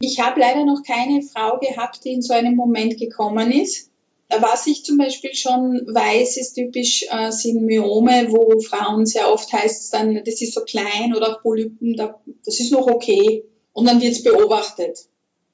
Ich 0.00 0.20
habe 0.20 0.40
leider 0.40 0.64
noch 0.64 0.82
keine 0.82 1.20
Frau 1.20 1.58
gehabt, 1.58 2.04
die 2.04 2.12
in 2.14 2.22
so 2.22 2.32
einem 2.32 2.56
Moment 2.56 2.98
gekommen 2.98 3.52
ist. 3.52 3.90
Was 4.30 4.66
ich 4.66 4.84
zum 4.84 4.96
Beispiel 4.96 5.34
schon 5.34 5.86
weiß, 5.86 6.38
ist 6.38 6.54
typisch 6.54 7.06
äh, 7.10 7.30
sind 7.30 7.62
Myome, 7.62 8.28
wo 8.30 8.58
Frauen 8.60 9.04
sehr 9.04 9.30
oft 9.30 9.52
heißt 9.52 9.84
es 9.84 9.90
dann, 9.90 10.22
das 10.24 10.40
ist 10.40 10.54
so 10.54 10.62
klein 10.62 11.14
oder 11.14 11.32
auch 11.32 11.42
Polypen, 11.42 11.94
da, 11.94 12.20
das 12.44 12.60
ist 12.60 12.72
noch 12.72 12.86
okay. 12.86 13.44
Und 13.72 13.86
dann 13.86 14.00
wird 14.00 14.12
es 14.12 14.22
beobachtet 14.22 15.08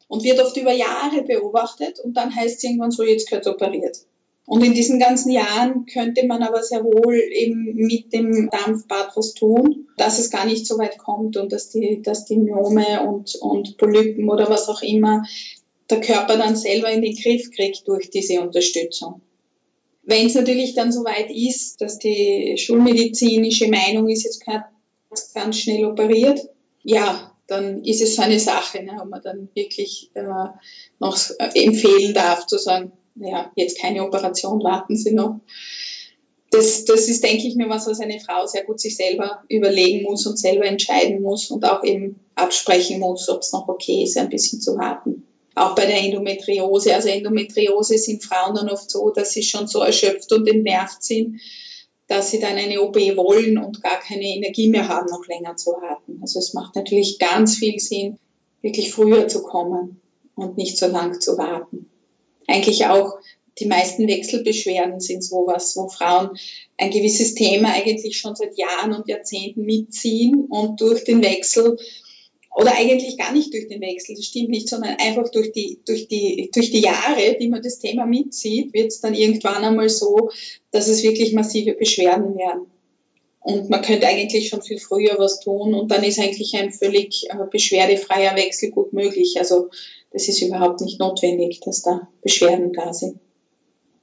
und 0.08 0.24
wird 0.24 0.40
oft 0.40 0.56
über 0.56 0.72
Jahre 0.72 1.22
beobachtet 1.22 2.00
und 2.00 2.16
dann 2.16 2.34
heißt 2.34 2.58
es 2.58 2.64
irgendwann 2.64 2.90
so, 2.90 3.02
jetzt 3.02 3.28
gehört 3.28 3.46
operiert. 3.46 3.98
Und 4.46 4.62
in 4.62 4.74
diesen 4.74 4.98
ganzen 4.98 5.30
Jahren 5.30 5.86
könnte 5.86 6.26
man 6.26 6.42
aber 6.42 6.62
sehr 6.62 6.84
wohl 6.84 7.14
eben 7.14 7.74
mit 7.74 8.12
dem 8.12 8.50
Dampfbad 8.50 9.16
was 9.16 9.32
tun, 9.32 9.88
dass 9.96 10.18
es 10.18 10.30
gar 10.30 10.44
nicht 10.44 10.66
so 10.66 10.76
weit 10.76 10.98
kommt 10.98 11.38
und 11.38 11.50
dass 11.52 11.70
die, 11.70 12.02
dass 12.02 12.26
die 12.26 12.36
Myome 12.36 13.08
und, 13.08 13.34
und 13.36 13.78
Polypen 13.78 14.28
oder 14.28 14.50
was 14.50 14.68
auch 14.68 14.82
immer 14.82 15.24
der 15.88 16.00
Körper 16.00 16.36
dann 16.36 16.56
selber 16.56 16.90
in 16.90 17.02
den 17.02 17.14
Griff 17.14 17.50
kriegt 17.52 17.88
durch 17.88 18.10
diese 18.10 18.40
Unterstützung. 18.40 19.22
Wenn 20.02 20.26
es 20.26 20.34
natürlich 20.34 20.74
dann 20.74 20.92
so 20.92 21.04
weit 21.04 21.30
ist, 21.30 21.80
dass 21.80 21.98
die 21.98 22.56
schulmedizinische 22.58 23.68
Meinung 23.68 24.08
ist, 24.08 24.24
jetzt 24.24 24.44
gehört 24.44 24.64
ganz 25.32 25.58
schnell 25.58 25.86
operiert, 25.86 26.40
ja, 26.82 27.33
dann 27.46 27.84
ist 27.84 28.00
es 28.00 28.16
so 28.16 28.22
eine 28.22 28.40
Sache, 28.40 28.82
ne, 28.82 28.98
ob 29.00 29.08
man 29.08 29.22
dann 29.22 29.48
wirklich 29.54 30.10
äh, 30.14 30.22
noch 30.98 31.18
empfehlen 31.54 32.14
darf, 32.14 32.46
zu 32.46 32.58
sagen, 32.58 32.92
ja, 33.16 33.52
jetzt 33.54 33.80
keine 33.80 34.04
Operation, 34.04 34.62
warten 34.62 34.96
Sie 34.96 35.12
noch. 35.12 35.40
Das, 36.50 36.84
das 36.84 37.08
ist, 37.08 37.24
denke 37.24 37.46
ich 37.48 37.56
mir, 37.56 37.68
was, 37.68 37.86
was 37.86 38.00
eine 38.00 38.20
Frau 38.20 38.46
sehr 38.46 38.64
gut 38.64 38.80
sich 38.80 38.96
selber 38.96 39.42
überlegen 39.48 40.04
muss 40.04 40.26
und 40.26 40.38
selber 40.38 40.66
entscheiden 40.66 41.20
muss 41.20 41.50
und 41.50 41.64
auch 41.64 41.82
eben 41.82 42.20
absprechen 42.36 43.00
muss, 43.00 43.28
ob 43.28 43.40
es 43.40 43.52
noch 43.52 43.68
okay 43.68 44.04
ist, 44.04 44.16
ein 44.16 44.28
bisschen 44.28 44.60
zu 44.60 44.76
warten. 44.76 45.26
Auch 45.56 45.74
bei 45.74 45.86
der 45.86 45.98
Endometriose. 45.98 46.94
Also 46.94 47.08
Endometriose 47.08 47.98
sind 47.98 48.22
Frauen 48.22 48.54
dann 48.54 48.68
oft 48.68 48.90
so, 48.90 49.10
dass 49.10 49.32
sie 49.32 49.42
schon 49.42 49.66
so 49.66 49.80
erschöpft 49.80 50.32
und 50.32 50.48
entnervt 50.48 51.02
sind, 51.02 51.40
dass 52.06 52.30
sie 52.30 52.38
dann 52.38 52.56
eine 52.56 52.82
OP 52.82 52.96
wollen 52.96 53.58
und 53.58 53.82
gar 53.82 53.98
keine 53.98 54.24
Energie 54.24 54.68
mehr 54.68 54.88
haben, 54.88 55.06
noch 55.10 55.26
länger 55.26 55.56
zu 55.56 55.70
warten. 55.70 56.18
Also 56.20 56.38
es 56.38 56.52
macht 56.54 56.76
natürlich 56.76 57.18
ganz 57.18 57.56
viel 57.56 57.78
Sinn, 57.78 58.18
wirklich 58.62 58.92
früher 58.92 59.28
zu 59.28 59.42
kommen 59.42 60.00
und 60.34 60.56
nicht 60.56 60.76
so 60.78 60.86
lang 60.86 61.20
zu 61.20 61.38
warten. 61.38 61.88
Eigentlich 62.46 62.86
auch 62.86 63.18
die 63.58 63.66
meisten 63.66 64.08
Wechselbeschwerden 64.08 65.00
sind 65.00 65.22
sowas, 65.22 65.76
wo 65.76 65.88
Frauen 65.88 66.30
ein 66.76 66.90
gewisses 66.90 67.34
Thema 67.34 67.72
eigentlich 67.72 68.18
schon 68.18 68.34
seit 68.34 68.58
Jahren 68.58 68.92
und 68.92 69.08
Jahrzehnten 69.08 69.64
mitziehen 69.64 70.46
und 70.50 70.80
durch 70.80 71.04
den 71.04 71.22
Wechsel 71.22 71.78
oder 72.54 72.76
eigentlich 72.76 73.18
gar 73.18 73.32
nicht 73.32 73.52
durch 73.52 73.66
den 73.66 73.80
Wechsel, 73.80 74.14
das 74.14 74.26
stimmt 74.26 74.50
nicht, 74.50 74.68
sondern 74.68 74.96
einfach 74.98 75.28
durch 75.30 75.50
die, 75.52 75.80
durch 75.86 76.06
die, 76.06 76.50
durch 76.54 76.70
die 76.70 76.80
Jahre, 76.80 77.36
die 77.40 77.48
man 77.48 77.62
das 77.62 77.80
Thema 77.80 78.06
mitzieht, 78.06 78.72
wird 78.72 78.88
es 78.88 79.00
dann 79.00 79.14
irgendwann 79.14 79.64
einmal 79.64 79.88
so, 79.88 80.30
dass 80.70 80.86
es 80.86 81.02
wirklich 81.02 81.32
massive 81.32 81.74
Beschwerden 81.74 82.36
werden. 82.36 82.66
Und 83.40 83.68
man 83.68 83.82
könnte 83.82 84.06
eigentlich 84.06 84.48
schon 84.48 84.62
viel 84.62 84.78
früher 84.78 85.18
was 85.18 85.40
tun 85.40 85.74
und 85.74 85.90
dann 85.90 86.04
ist 86.04 86.18
eigentlich 86.18 86.54
ein 86.54 86.72
völlig 86.72 87.26
äh, 87.28 87.36
beschwerdefreier 87.50 88.36
Wechsel 88.36 88.70
gut 88.70 88.92
möglich. 88.92 89.34
Also 89.38 89.68
das 90.12 90.28
ist 90.28 90.40
überhaupt 90.40 90.80
nicht 90.80 91.00
notwendig, 91.00 91.60
dass 91.60 91.82
da 91.82 92.08
Beschwerden 92.22 92.72
da 92.72 92.92
sind. 92.94 93.18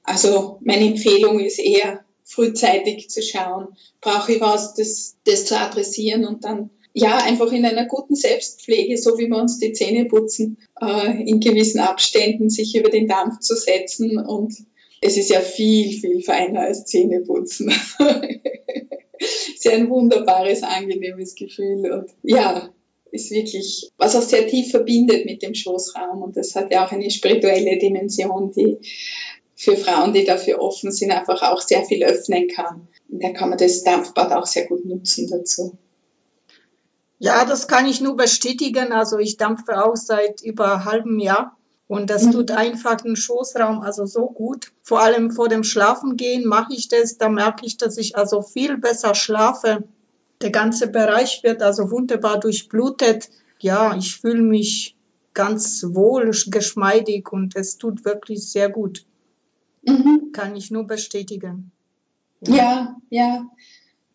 Also 0.04 0.58
meine 0.60 0.86
Empfehlung 0.86 1.40
ist 1.40 1.58
eher 1.58 2.04
frühzeitig 2.22 3.08
zu 3.08 3.22
schauen, 3.22 3.68
brauche 4.00 4.34
ich 4.34 4.40
was, 4.40 4.74
das, 4.74 5.16
das 5.24 5.46
zu 5.46 5.58
adressieren 5.58 6.24
und 6.24 6.44
dann 6.44 6.70
ja, 6.94 7.18
einfach 7.18 7.50
in 7.52 7.64
einer 7.64 7.86
guten 7.86 8.14
Selbstpflege, 8.14 8.98
so 8.98 9.18
wie 9.18 9.28
wir 9.28 9.38
uns 9.38 9.58
die 9.58 9.72
Zähne 9.72 10.04
putzen, 10.04 10.58
äh, 10.80 11.22
in 11.22 11.40
gewissen 11.40 11.80
Abständen 11.80 12.50
sich 12.50 12.76
über 12.76 12.90
den 12.90 13.08
Dampf 13.08 13.40
zu 13.40 13.56
setzen. 13.56 14.18
Und 14.18 14.54
es 15.00 15.16
ist 15.16 15.30
ja 15.30 15.40
viel, 15.40 15.98
viel 15.98 16.22
feiner 16.22 16.60
als 16.60 16.84
Zähneputzen. 16.84 17.72
ist 19.18 19.64
ja 19.64 19.72
ein 19.72 19.88
wunderbares, 19.88 20.62
angenehmes 20.62 21.34
Gefühl. 21.34 21.90
Und 21.92 22.10
ja, 22.22 22.70
ist 23.10 23.30
wirklich, 23.30 23.90
was 23.96 24.16
auch 24.16 24.22
sehr 24.22 24.46
tief 24.46 24.70
verbindet 24.70 25.24
mit 25.24 25.42
dem 25.42 25.54
Schoßraum. 25.54 26.22
Und 26.22 26.36
das 26.36 26.54
hat 26.54 26.72
ja 26.72 26.86
auch 26.86 26.92
eine 26.92 27.10
spirituelle 27.10 27.78
Dimension, 27.78 28.52
die 28.52 28.78
für 29.54 29.76
Frauen, 29.76 30.12
die 30.12 30.24
dafür 30.24 30.60
offen 30.60 30.90
sind, 30.90 31.12
einfach 31.12 31.42
auch 31.42 31.60
sehr 31.60 31.84
viel 31.84 32.04
öffnen 32.04 32.48
kann. 32.48 32.88
Und 33.08 33.22
da 33.22 33.30
kann 33.30 33.48
man 33.48 33.58
das 33.58 33.82
Dampfbad 33.82 34.32
auch 34.32 34.46
sehr 34.46 34.66
gut 34.66 34.84
nutzen 34.84 35.28
dazu. 35.30 35.78
Ja, 37.22 37.44
das 37.44 37.68
kann 37.68 37.86
ich 37.86 38.00
nur 38.00 38.16
bestätigen. 38.16 38.90
Also 38.90 39.16
ich 39.18 39.36
dampfe 39.36 39.84
auch 39.84 39.94
seit 39.94 40.42
über 40.42 40.84
halben 40.84 41.20
Jahr. 41.20 41.56
Und 41.86 42.10
das 42.10 42.24
mhm. 42.24 42.32
tut 42.32 42.50
einfach 42.50 42.96
den 42.96 43.14
Schoßraum 43.14 43.80
also 43.80 44.06
so 44.06 44.26
gut. 44.26 44.72
Vor 44.82 45.00
allem 45.00 45.30
vor 45.30 45.48
dem 45.48 45.62
Schlafengehen 45.62 46.44
mache 46.44 46.74
ich 46.74 46.88
das. 46.88 47.18
Da 47.18 47.28
merke 47.28 47.64
ich, 47.64 47.76
dass 47.76 47.96
ich 47.96 48.16
also 48.16 48.42
viel 48.42 48.76
besser 48.76 49.14
schlafe. 49.14 49.84
Der 50.40 50.50
ganze 50.50 50.88
Bereich 50.88 51.44
wird 51.44 51.62
also 51.62 51.92
wunderbar 51.92 52.40
durchblutet. 52.40 53.30
Ja, 53.60 53.96
ich 53.96 54.16
fühle 54.16 54.42
mich 54.42 54.96
ganz 55.32 55.84
wohl, 55.90 56.32
geschmeidig 56.48 57.30
und 57.30 57.54
es 57.54 57.78
tut 57.78 58.04
wirklich 58.04 58.50
sehr 58.50 58.68
gut. 58.68 59.06
Mhm. 59.82 60.32
Kann 60.32 60.56
ich 60.56 60.72
nur 60.72 60.88
bestätigen. 60.88 61.70
Ja. 62.40 62.56
ja, 62.56 62.96
ja. 63.10 63.46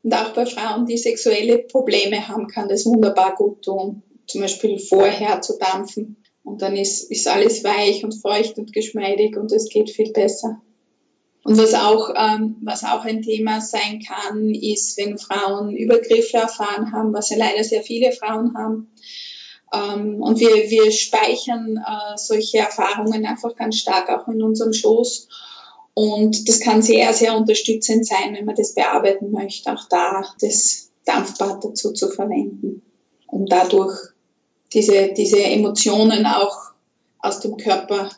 Und 0.08 0.14
auch 0.14 0.30
bei 0.30 0.46
Frauen, 0.46 0.86
die 0.86 0.98
sexuelle 0.98 1.58
Probleme 1.58 2.30
haben, 2.30 2.48
kann 2.48 2.70
das 2.70 2.86
wunderbar 2.86 3.36
gut 3.36 3.66
tun. 3.66 4.04
Zum 4.26 4.40
Beispiel 4.40 4.80
vorher 4.80 5.42
zu 5.42 5.58
dampfen. 5.58 6.24
Und 6.46 6.62
dann 6.62 6.78
ist, 6.78 7.12
ist 7.12 7.28
alles 7.28 7.66
weich 7.66 8.06
und 8.06 8.14
feucht 8.14 8.58
und 8.58 8.72
geschmeidig 8.72 9.36
und 9.36 9.52
es 9.52 9.68
geht 9.68 9.90
viel 9.90 10.14
besser. 10.14 10.62
Und 11.44 11.58
was 11.58 11.74
auch, 11.74 12.14
ähm, 12.16 12.56
was 12.64 12.86
auch 12.86 13.04
ein 13.04 13.22
Thema 13.22 13.60
sein 13.60 14.00
kann, 14.02 14.52
ist, 14.54 14.98
wenn 14.98 15.18
Frauen 15.18 15.76
Übergriffe 15.76 16.38
erfahren 16.38 16.94
haben, 16.94 17.12
was 17.12 17.30
ja 17.30 17.36
leider 17.36 17.66
sehr 17.66 17.84
viele 17.84 18.14
Frauen 18.14 18.58
haben, 18.58 18.90
ähm, 19.74 20.22
und 20.22 20.40
wir, 20.40 20.70
wir 20.70 20.90
speichern 20.94 21.84
äh, 21.86 22.16
solche 22.18 22.60
Erfahrungen 22.60 23.26
einfach 23.26 23.54
ganz 23.58 23.76
stark 23.76 24.10
auch 24.10 24.30
in 24.30 24.42
unserem 24.42 24.72
Schoß. 24.72 25.28
Und 26.00 26.48
das 26.48 26.60
kann 26.60 26.84
sehr, 26.84 27.12
sehr 27.12 27.36
unterstützend 27.36 28.06
sein, 28.06 28.36
wenn 28.36 28.46
man 28.46 28.54
das 28.54 28.76
bearbeiten 28.76 29.32
möchte, 29.32 29.74
auch 29.74 29.90
da 29.90 30.24
das 30.40 30.92
Dampfbad 31.06 31.64
dazu 31.64 31.92
zu 31.92 32.10
verwenden, 32.10 32.84
um 33.26 33.48
dadurch 33.48 33.98
diese, 34.74 35.12
diese 35.18 35.42
Emotionen 35.42 36.28
auch 36.28 36.56
aus 37.18 37.40
dem 37.40 37.58
Körper 37.58 38.12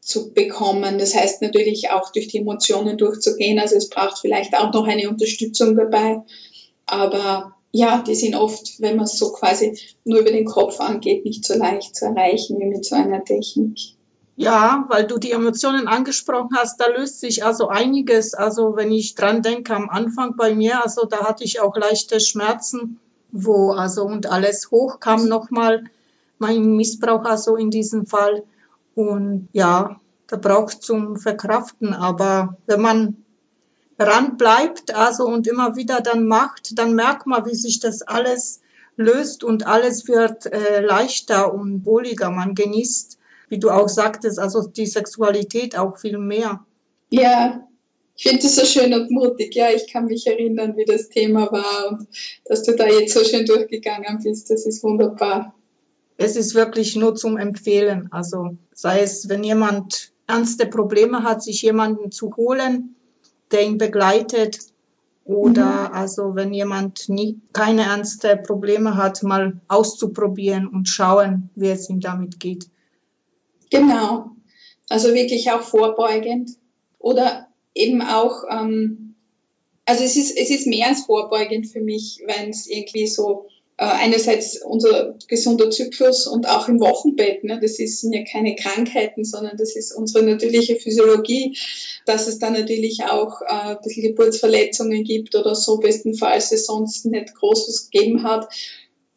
zu 0.00 0.32
bekommen. 0.32 1.00
Das 1.00 1.16
heißt 1.16 1.42
natürlich 1.42 1.90
auch 1.90 2.12
durch 2.12 2.28
die 2.28 2.38
Emotionen 2.38 2.96
durchzugehen. 2.96 3.58
Also 3.58 3.74
es 3.74 3.88
braucht 3.88 4.20
vielleicht 4.20 4.56
auch 4.56 4.72
noch 4.72 4.86
eine 4.86 5.08
Unterstützung 5.08 5.74
dabei. 5.74 6.22
Aber 6.86 7.56
ja, 7.72 8.00
die 8.06 8.14
sind 8.14 8.36
oft, 8.36 8.80
wenn 8.80 8.94
man 8.94 9.06
es 9.06 9.18
so 9.18 9.32
quasi 9.32 9.76
nur 10.04 10.20
über 10.20 10.30
den 10.30 10.46
Kopf 10.46 10.78
angeht, 10.78 11.24
nicht 11.24 11.44
so 11.44 11.54
leicht 11.54 11.96
zu 11.96 12.04
erreichen 12.04 12.60
wie 12.60 12.66
mit 12.66 12.84
so 12.84 12.94
einer 12.94 13.24
Technik. 13.24 13.97
Ja, 14.40 14.84
weil 14.88 15.04
du 15.04 15.18
die 15.18 15.32
Emotionen 15.32 15.88
angesprochen 15.88 16.50
hast, 16.56 16.80
da 16.80 16.86
löst 16.86 17.18
sich 17.18 17.44
also 17.44 17.70
einiges. 17.70 18.34
Also 18.34 18.76
wenn 18.76 18.92
ich 18.92 19.16
dran 19.16 19.42
denke, 19.42 19.74
am 19.74 19.90
Anfang 19.90 20.36
bei 20.36 20.54
mir, 20.54 20.84
also 20.84 21.06
da 21.06 21.26
hatte 21.26 21.42
ich 21.42 21.60
auch 21.60 21.76
leichte 21.76 22.20
Schmerzen, 22.20 23.00
wo 23.32 23.72
also 23.72 24.04
und 24.04 24.30
alles 24.30 24.70
hochkam 24.70 25.26
nochmal, 25.26 25.82
mein 26.38 26.76
Missbrauch 26.76 27.24
also 27.24 27.56
in 27.56 27.72
diesem 27.72 28.06
Fall. 28.06 28.44
Und 28.94 29.48
ja, 29.52 29.98
da 30.28 30.36
braucht 30.36 30.84
zum 30.84 31.16
Verkraften. 31.16 31.92
Aber 31.92 32.56
wenn 32.66 32.80
man 32.80 33.16
ran 33.98 34.36
bleibt 34.36 34.94
also 34.94 35.26
und 35.26 35.48
immer 35.48 35.74
wieder 35.74 36.00
dann 36.00 36.28
macht, 36.28 36.78
dann 36.78 36.94
merkt 36.94 37.26
man, 37.26 37.44
wie 37.44 37.56
sich 37.56 37.80
das 37.80 38.02
alles 38.02 38.60
löst 38.96 39.42
und 39.42 39.66
alles 39.66 40.06
wird 40.06 40.46
äh, 40.46 40.80
leichter 40.80 41.52
und 41.52 41.84
wohliger. 41.84 42.30
Man 42.30 42.54
genießt, 42.54 43.17
wie 43.48 43.58
du 43.58 43.70
auch 43.70 43.88
sagtest, 43.88 44.38
also 44.38 44.66
die 44.66 44.86
Sexualität 44.86 45.76
auch 45.76 45.98
viel 45.98 46.18
mehr. 46.18 46.64
Ja, 47.10 47.68
ich 48.18 48.24
finde 48.24 48.42
das 48.42 48.56
so 48.56 48.64
schön 48.64 48.92
und 48.94 49.10
mutig. 49.12 49.54
Ja, 49.54 49.70
ich 49.70 49.90
kann 49.92 50.06
mich 50.06 50.26
erinnern, 50.26 50.76
wie 50.76 50.84
das 50.84 51.08
Thema 51.08 51.52
war 51.52 51.90
und 51.90 52.08
dass 52.44 52.64
du 52.64 52.74
da 52.74 52.86
jetzt 52.86 53.14
so 53.14 53.22
schön 53.22 53.46
durchgegangen 53.46 54.20
bist. 54.22 54.50
Das 54.50 54.66
ist 54.66 54.82
wunderbar. 54.82 55.54
Es 56.16 56.34
ist 56.34 56.56
wirklich 56.56 56.96
nur 56.96 57.14
zum 57.14 57.36
Empfehlen. 57.36 58.08
Also 58.10 58.56
sei 58.74 59.02
es, 59.02 59.28
wenn 59.28 59.44
jemand 59.44 60.10
ernste 60.26 60.66
Probleme 60.66 61.22
hat, 61.22 61.44
sich 61.44 61.62
jemanden 61.62 62.10
zu 62.10 62.36
holen, 62.36 62.96
der 63.52 63.64
ihn 63.64 63.78
begleitet. 63.78 64.58
Oder 65.24 65.88
mhm. 65.88 65.94
also 65.94 66.34
wenn 66.34 66.52
jemand 66.52 67.08
nie, 67.08 67.38
keine 67.52 67.82
ernste 67.82 68.36
Probleme 68.36 68.96
hat, 68.96 69.22
mal 69.22 69.60
auszuprobieren 69.68 70.66
und 70.66 70.88
schauen, 70.88 71.50
wie 71.54 71.68
es 71.68 71.88
ihm 71.88 72.00
damit 72.00 72.40
geht. 72.40 72.66
Genau. 73.70 74.30
Also 74.88 75.14
wirklich 75.14 75.50
auch 75.50 75.62
vorbeugend. 75.62 76.50
Oder 76.98 77.48
eben 77.74 78.02
auch, 78.02 78.44
ähm, 78.50 79.14
also 79.84 80.04
es 80.04 80.16
ist, 80.16 80.36
es 80.36 80.50
ist 80.50 80.66
mehr 80.66 80.88
als 80.88 81.02
vorbeugend 81.02 81.68
für 81.68 81.80
mich, 81.80 82.22
wenn 82.26 82.50
es 82.50 82.66
irgendwie 82.66 83.06
so 83.06 83.46
äh, 83.78 83.84
einerseits 83.84 84.60
unser 84.60 85.14
gesunder 85.28 85.70
Zyklus 85.70 86.26
und 86.26 86.48
auch 86.48 86.68
im 86.68 86.80
Wochenbett. 86.80 87.44
Ne? 87.44 87.60
Das 87.62 87.78
ist, 87.78 88.00
sind 88.00 88.12
ja 88.12 88.24
keine 88.24 88.56
Krankheiten, 88.56 89.24
sondern 89.24 89.56
das 89.56 89.76
ist 89.76 89.92
unsere 89.92 90.24
natürliche 90.24 90.74
Physiologie, 90.76 91.56
dass 92.04 92.26
es 92.26 92.40
dann 92.40 92.54
natürlich 92.54 93.04
auch 93.04 93.40
äh, 93.42 93.76
ein 93.76 93.78
bisschen 93.82 94.02
Geburtsverletzungen 94.02 95.04
gibt 95.04 95.36
oder 95.36 95.54
so, 95.54 95.78
bestenfalls 95.78 96.50
es 96.50 96.66
sonst 96.66 97.06
nicht 97.06 97.34
Großes 97.36 97.90
gegeben 97.90 98.24
hat. 98.24 98.48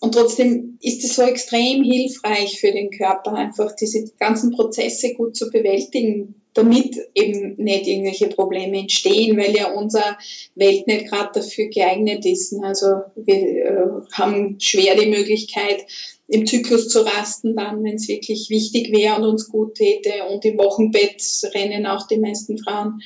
Und 0.01 0.15
trotzdem 0.15 0.79
ist 0.81 1.03
es 1.03 1.15
so 1.15 1.21
extrem 1.21 1.83
hilfreich 1.83 2.59
für 2.59 2.71
den 2.71 2.89
Körper, 2.89 3.33
einfach 3.33 3.75
diese 3.75 4.11
ganzen 4.19 4.49
Prozesse 4.49 5.13
gut 5.13 5.35
zu 5.35 5.51
bewältigen, 5.51 6.41
damit 6.55 6.97
eben 7.13 7.55
nicht 7.57 7.85
irgendwelche 7.85 8.27
Probleme 8.27 8.79
entstehen, 8.79 9.37
weil 9.37 9.55
ja 9.55 9.71
unser 9.71 10.17
Welt 10.55 10.87
nicht 10.87 11.05
gerade 11.05 11.29
dafür 11.35 11.67
geeignet 11.67 12.25
ist. 12.25 12.51
Also 12.63 12.87
wir 13.15 13.35
äh, 13.35 14.11
haben 14.13 14.59
schwer 14.59 14.95
die 14.95 15.09
Möglichkeit, 15.09 15.85
im 16.27 16.47
Zyklus 16.47 16.89
zu 16.89 17.05
rasten, 17.05 17.55
dann, 17.55 17.83
wenn 17.83 17.95
es 17.95 18.07
wirklich 18.07 18.49
wichtig 18.49 18.91
wäre 18.91 19.17
und 19.17 19.25
uns 19.25 19.49
gut 19.49 19.75
täte. 19.75 20.25
Und 20.31 20.43
im 20.45 20.57
Wochenbett 20.57 21.21
rennen 21.53 21.85
auch 21.85 22.07
die 22.07 22.17
meisten 22.17 22.57
Frauen 22.57 23.01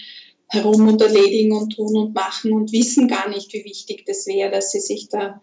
herum 0.48 0.88
und 0.88 1.02
erledigen 1.02 1.52
und 1.52 1.76
tun 1.76 1.98
und 1.98 2.16
machen 2.16 2.54
und 2.54 2.72
wissen 2.72 3.10
gar 3.10 3.28
nicht, 3.30 3.52
wie 3.52 3.66
wichtig 3.66 4.06
das 4.06 4.28
wäre, 4.28 4.50
dass 4.50 4.72
sie 4.72 4.80
sich 4.80 5.10
da, 5.10 5.42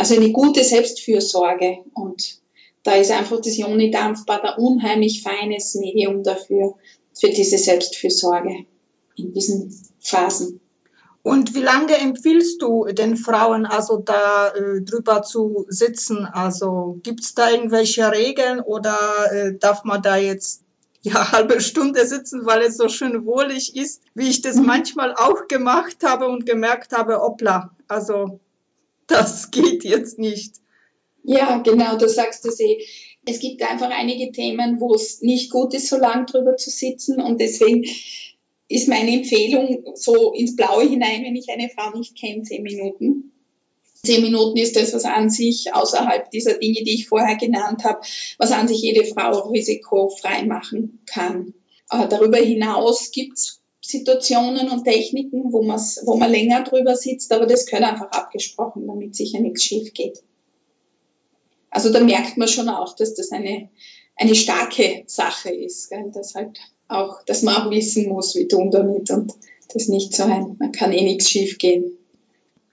also 0.00 0.14
eine 0.14 0.32
gute 0.32 0.64
Selbstfürsorge 0.64 1.84
und 1.92 2.40
da 2.84 2.94
ist 2.94 3.10
einfach 3.10 3.36
das 3.36 3.58
Ioni-Dampfbad 3.58 4.42
ein 4.44 4.58
unheimlich 4.58 5.22
feines 5.22 5.74
Medium 5.74 6.22
dafür, 6.22 6.76
für 7.12 7.28
diese 7.28 7.58
Selbstfürsorge 7.58 8.64
in 9.16 9.34
diesen 9.34 9.78
Phasen. 10.00 10.60
Und 11.22 11.54
wie 11.54 11.60
lange 11.60 11.98
empfiehlst 11.98 12.62
du 12.62 12.86
den 12.86 13.18
Frauen, 13.18 13.66
also 13.66 13.98
da 13.98 14.48
äh, 14.48 14.80
drüber 14.80 15.20
zu 15.20 15.66
sitzen? 15.68 16.24
Also 16.24 16.98
gibt 17.02 17.20
es 17.20 17.34
da 17.34 17.50
irgendwelche 17.50 18.10
Regeln 18.10 18.60
oder 18.60 18.96
äh, 19.30 19.58
darf 19.58 19.84
man 19.84 20.00
da 20.00 20.16
jetzt 20.16 20.62
ja 21.02 21.30
halbe 21.32 21.60
Stunde 21.60 22.06
sitzen, 22.06 22.46
weil 22.46 22.62
es 22.62 22.78
so 22.78 22.88
schön 22.88 23.26
wohlig 23.26 23.76
ist, 23.76 24.00
wie 24.14 24.30
ich 24.30 24.40
das 24.40 24.56
mhm. 24.56 24.64
manchmal 24.64 25.14
auch 25.14 25.46
gemacht 25.46 25.98
habe 26.04 26.26
und 26.26 26.46
gemerkt 26.46 26.96
habe, 26.96 27.20
hoppla, 27.20 27.76
also 27.86 28.40
das 29.10 29.50
geht 29.50 29.84
jetzt 29.84 30.18
nicht. 30.18 30.54
Ja, 31.22 31.58
genau, 31.58 31.98
du 31.98 32.08
sagst 32.08 32.46
es 32.46 32.58
eh 32.60 32.82
es 33.26 33.38
gibt 33.38 33.62
einfach 33.62 33.90
einige 33.90 34.32
Themen, 34.32 34.80
wo 34.80 34.94
es 34.94 35.20
nicht 35.20 35.50
gut 35.50 35.74
ist, 35.74 35.88
so 35.88 35.96
lang 35.96 36.26
drüber 36.26 36.56
zu 36.56 36.70
sitzen 36.70 37.20
und 37.20 37.40
deswegen 37.40 37.84
ist 38.68 38.88
meine 38.88 39.12
Empfehlung 39.12 39.84
so 39.94 40.32
ins 40.32 40.56
Blaue 40.56 40.88
hinein, 40.88 41.24
wenn 41.24 41.36
ich 41.36 41.50
eine 41.50 41.68
Frau 41.68 41.96
nicht 41.96 42.16
kenne, 42.16 42.42
zehn 42.42 42.62
Minuten. 42.62 43.32
Zehn 44.02 44.22
Minuten 44.22 44.56
ist 44.56 44.76
das, 44.76 44.94
was 44.94 45.04
an 45.04 45.28
sich 45.28 45.74
außerhalb 45.74 46.30
dieser 46.30 46.54
Dinge, 46.54 46.82
die 46.84 46.94
ich 46.94 47.08
vorher 47.08 47.36
genannt 47.36 47.84
habe, 47.84 48.00
was 48.38 48.52
an 48.52 48.68
sich 48.68 48.80
jede 48.80 49.04
Frau 49.04 49.50
risikofrei 49.50 50.44
machen 50.44 51.00
kann. 51.04 51.52
Äh, 51.90 52.08
darüber 52.08 52.38
hinaus 52.38 53.10
gibt 53.10 53.36
es 53.36 53.59
Situationen 53.90 54.68
und 54.70 54.84
Techniken, 54.84 55.52
wo, 55.52 55.60
wo 55.62 56.16
man 56.16 56.30
länger 56.30 56.62
drüber 56.62 56.96
sitzt, 56.96 57.32
aber 57.32 57.46
das 57.46 57.66
gehört 57.66 57.84
einfach 57.84 58.10
abgesprochen, 58.10 58.86
damit 58.86 59.16
sicher 59.16 59.40
nichts 59.40 59.64
schief 59.64 59.92
geht. 59.92 60.22
Also 61.70 61.92
da 61.92 62.00
merkt 62.00 62.36
man 62.36 62.48
schon 62.48 62.68
auch, 62.68 62.96
dass 62.96 63.14
das 63.14 63.32
eine, 63.32 63.68
eine 64.16 64.34
starke 64.34 65.04
Sache 65.06 65.50
ist, 65.50 65.90
gell? 65.90 66.10
dass 66.12 66.34
halt 66.34 66.58
auch, 66.88 67.22
dass 67.24 67.42
man 67.42 67.56
auch 67.56 67.70
wissen 67.70 68.08
muss, 68.08 68.34
wie 68.34 68.48
tun 68.48 68.70
damit 68.70 69.10
und 69.10 69.32
das 69.72 69.88
nicht 69.88 70.14
so 70.14 70.24
ein, 70.24 70.56
man 70.58 70.72
kann 70.72 70.92
eh 70.92 71.02
nichts 71.02 71.30
schief 71.30 71.58
gehen. 71.58 71.96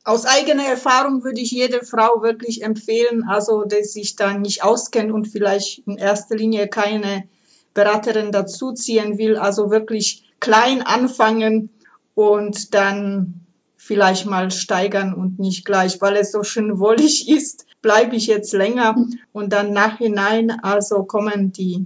Aus 0.03 0.25
eigener 0.25 0.65
Erfahrung 0.65 1.23
würde 1.23 1.41
ich 1.41 1.51
jede 1.51 1.83
Frau 1.83 2.21
wirklich 2.21 2.63
empfehlen, 2.63 3.23
also 3.27 3.63
dass 3.63 3.91
sich 3.91 4.15
da 4.15 4.33
nicht 4.37 4.63
auskennt 4.63 5.11
und 5.11 5.27
vielleicht 5.27 5.79
in 5.85 5.97
erster 5.97 6.35
Linie 6.35 6.67
keine 6.67 7.27
Beraterin 7.73 8.31
dazuziehen 8.31 9.17
will, 9.17 9.35
also 9.35 9.69
wirklich 9.69 10.23
klein 10.39 10.81
anfangen 10.81 11.69
und 12.15 12.73
dann 12.73 13.41
vielleicht 13.75 14.25
mal 14.25 14.51
steigern 14.51 15.13
und 15.13 15.39
nicht 15.39 15.65
gleich, 15.65 16.01
weil 16.01 16.15
es 16.17 16.31
so 16.31 16.43
schön 16.43 16.79
wollig 16.79 17.29
ist 17.35 17.67
bleibe 17.81 18.15
ich 18.15 18.27
jetzt 18.27 18.53
länger 18.53 18.95
und 19.31 19.53
dann 19.53 19.71
nachhinein 19.71 20.51
also 20.51 21.03
kommen 21.03 21.51
die, 21.51 21.85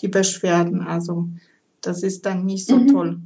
die 0.00 0.08
Beschwerden. 0.08 0.86
Also 0.86 1.28
das 1.80 2.02
ist 2.02 2.26
dann 2.26 2.44
nicht 2.44 2.66
so 2.66 2.76
mhm. 2.76 2.86
toll. 2.88 3.20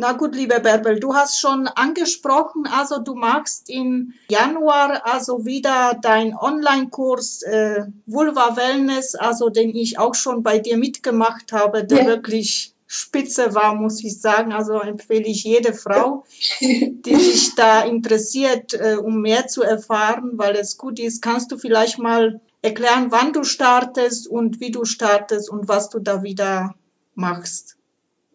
Na 0.00 0.12
gut, 0.12 0.36
liebe 0.36 0.60
Bärbel, 0.60 1.00
du 1.00 1.14
hast 1.14 1.40
schon 1.40 1.66
angesprochen, 1.66 2.68
also 2.68 2.98
du 2.98 3.16
machst 3.16 3.68
im 3.68 4.14
Januar 4.28 5.04
also 5.04 5.44
wieder 5.44 5.98
dein 6.00 6.36
Online-Kurs 6.36 7.42
äh, 7.42 7.86
Vulva 8.06 8.56
Wellness, 8.56 9.16
also 9.16 9.48
den 9.48 9.74
ich 9.74 9.98
auch 9.98 10.14
schon 10.14 10.44
bei 10.44 10.60
dir 10.60 10.76
mitgemacht 10.76 11.52
habe, 11.52 11.84
der 11.84 12.02
ja. 12.02 12.06
wirklich 12.06 12.74
spitze 12.88 13.54
war, 13.54 13.74
muss 13.74 14.02
ich 14.02 14.20
sagen. 14.20 14.52
Also 14.52 14.80
empfehle 14.80 15.26
ich 15.26 15.44
jede 15.44 15.74
Frau, 15.74 16.24
die 16.60 17.14
sich 17.14 17.54
da 17.54 17.82
interessiert, 17.82 18.74
äh, 18.74 18.96
um 18.96 19.20
mehr 19.20 19.46
zu 19.46 19.62
erfahren, 19.62 20.32
weil 20.34 20.56
es 20.56 20.78
gut 20.78 20.98
ist. 20.98 21.22
Kannst 21.22 21.52
du 21.52 21.58
vielleicht 21.58 21.98
mal 21.98 22.40
erklären, 22.62 23.08
wann 23.10 23.32
du 23.32 23.44
startest 23.44 24.26
und 24.26 24.58
wie 24.58 24.70
du 24.70 24.84
startest 24.84 25.50
und 25.50 25.68
was 25.68 25.90
du 25.90 26.00
da 26.00 26.22
wieder 26.22 26.74
machst? 27.14 27.76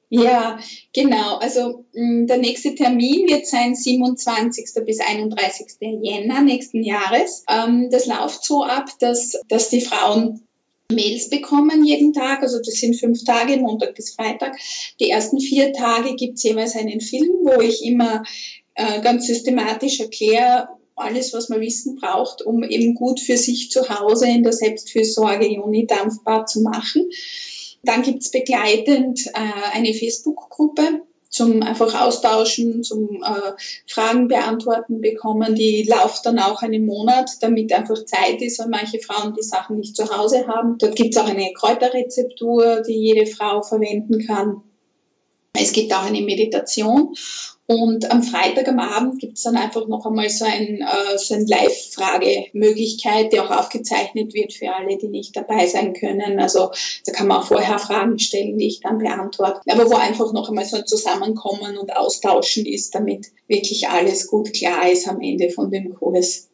Ja, 0.09 0.59
genau. 0.93 1.37
Also 1.37 1.85
mh, 1.93 2.27
der 2.27 2.37
nächste 2.37 2.75
Termin 2.75 3.27
wird 3.27 3.47
sein 3.47 3.73
27. 3.73 4.85
bis 4.85 4.99
31. 4.99 5.77
Jänner 5.79 6.41
nächsten 6.41 6.83
Jahres. 6.83 7.43
Ähm, 7.49 7.89
das 7.89 8.05
läuft 8.05 8.45
so 8.45 8.63
ab, 8.63 8.89
dass, 8.99 9.41
dass 9.47 9.69
die 9.69 9.81
Frauen 9.81 10.47
Mails 10.93 11.29
bekommen 11.29 11.85
jeden 11.85 12.13
Tag. 12.13 12.41
Also 12.41 12.59
das 12.59 12.75
sind 12.75 12.95
fünf 12.95 13.23
Tage, 13.23 13.57
Montag 13.57 13.95
bis 13.95 14.15
Freitag. 14.15 14.57
Die 14.99 15.09
ersten 15.09 15.39
vier 15.39 15.73
Tage 15.73 16.15
gibt 16.15 16.37
es 16.37 16.43
jeweils 16.43 16.75
einen 16.75 17.01
Film, 17.01 17.29
wo 17.43 17.61
ich 17.61 17.83
immer 17.83 18.23
äh, 18.75 19.01
ganz 19.01 19.27
systematisch 19.27 19.99
erkläre, 19.99 20.69
alles, 20.95 21.33
was 21.33 21.49
man 21.49 21.61
wissen 21.61 21.95
braucht, 21.95 22.41
um 22.43 22.63
eben 22.63 22.93
gut 22.93 23.19
für 23.19 23.37
sich 23.37 23.71
zu 23.71 23.89
Hause 23.89 24.27
in 24.27 24.43
der 24.43 24.53
Selbstfürsorge 24.53 25.47
Juni 25.47 25.87
dampfbar 25.87 26.45
zu 26.45 26.61
machen. 26.61 27.09
Dann 27.83 28.03
gibt's 28.03 28.31
begleitend 28.31 29.27
äh, 29.33 29.73
eine 29.73 29.93
Facebook-Gruppe 29.93 31.01
zum 31.33 31.63
einfach 31.63 31.99
austauschen, 31.99 32.83
zum 32.83 33.23
äh, 33.23 33.53
Fragen 33.87 34.27
beantworten 34.27 35.01
bekommen. 35.01 35.55
Die 35.55 35.83
läuft 35.83 36.25
dann 36.25 36.39
auch 36.39 36.61
einen 36.61 36.85
Monat, 36.85 37.29
damit 37.41 37.73
einfach 37.73 38.05
Zeit 38.05 38.41
ist, 38.41 38.59
weil 38.59 38.69
manche 38.69 38.99
Frauen 38.99 39.33
die 39.33 39.43
Sachen 39.43 39.77
nicht 39.77 39.95
zu 39.95 40.15
Hause 40.15 40.47
haben. 40.47 40.77
Dort 40.77 40.95
gibt's 40.95 41.17
auch 41.17 41.27
eine 41.27 41.51
Kräuterrezeptur, 41.53 42.81
die 42.87 42.93
jede 42.93 43.25
Frau 43.25 43.61
verwenden 43.63 44.25
kann. 44.25 44.61
Es 45.55 45.71
gibt 45.71 45.93
auch 45.93 46.03
eine 46.03 46.21
Meditation 46.21 47.15
und 47.65 48.11
am 48.11 48.23
Freitag 48.23 48.67
am 48.67 48.79
Abend 48.79 49.19
gibt 49.19 49.37
es 49.37 49.43
dann 49.43 49.55
einfach 49.55 49.87
noch 49.87 50.05
einmal 50.05 50.29
so 50.29 50.43
ein, 50.43 50.81
äh, 50.81 51.17
so 51.17 51.33
ein 51.33 51.47
Live-Fragemöglichkeit, 51.47 53.31
die 53.31 53.39
auch 53.39 53.51
aufgezeichnet 53.51 54.33
wird 54.33 54.51
für 54.51 54.73
alle, 54.73 54.97
die 54.97 55.07
nicht 55.07 55.35
dabei 55.35 55.65
sein 55.67 55.93
können. 55.93 56.39
Also 56.39 56.71
da 57.05 57.13
kann 57.13 57.27
man 57.27 57.37
auch 57.37 57.47
vorher 57.47 57.79
Fragen 57.79 58.19
stellen, 58.19 58.57
die 58.57 58.67
ich 58.67 58.81
dann 58.81 58.97
beantworte. 58.97 59.61
Aber 59.69 59.89
wo 59.89 59.95
einfach 59.95 60.33
noch 60.33 60.49
einmal 60.49 60.65
so 60.65 60.77
ein 60.77 60.85
Zusammenkommen 60.85 61.77
und 61.77 61.95
Austauschen 61.95 62.65
ist, 62.65 62.95
damit 62.95 63.27
wirklich 63.47 63.87
alles 63.87 64.27
gut 64.27 64.51
klar 64.53 64.91
ist 64.91 65.07
am 65.07 65.21
Ende 65.21 65.49
von 65.49 65.71
dem 65.71 65.93
Kurs. 65.93 66.49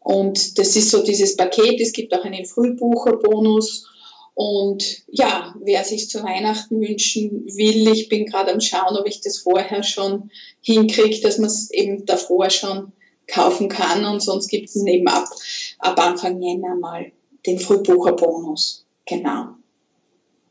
Und 0.00 0.58
das 0.58 0.76
ist 0.76 0.90
so 0.90 1.02
dieses 1.02 1.36
Paket. 1.36 1.80
Es 1.80 1.92
gibt 1.92 2.12
auch 2.14 2.24
einen 2.24 2.44
Frühbucherbonus 2.44 3.86
und 4.34 5.02
ja, 5.08 5.54
wer 5.60 5.84
sich 5.84 6.08
zu 6.08 6.22
Weihnachten 6.22 6.80
wünschen 6.80 7.44
will, 7.46 7.88
ich 7.88 8.08
bin 8.08 8.26
gerade 8.26 8.52
am 8.52 8.60
Schauen, 8.60 8.96
ob 8.96 9.06
ich 9.06 9.20
das 9.20 9.38
vorher 9.38 9.82
schon 9.82 10.30
hinkriege, 10.62 11.20
dass 11.20 11.38
man 11.38 11.48
es 11.48 11.70
eben 11.70 12.06
davor 12.06 12.50
schon 12.50 12.92
kaufen 13.26 13.68
kann. 13.68 14.04
Und 14.04 14.20
sonst 14.20 14.48
gibt 14.48 14.68
es 14.68 14.84
eben 14.84 15.08
ab, 15.08 15.28
ab 15.78 15.98
Anfang 15.98 16.40
Jänner 16.40 16.76
mal 16.76 17.12
den 17.46 17.58
Frühbucherbonus. 17.58 18.86
Genau. 19.06 19.48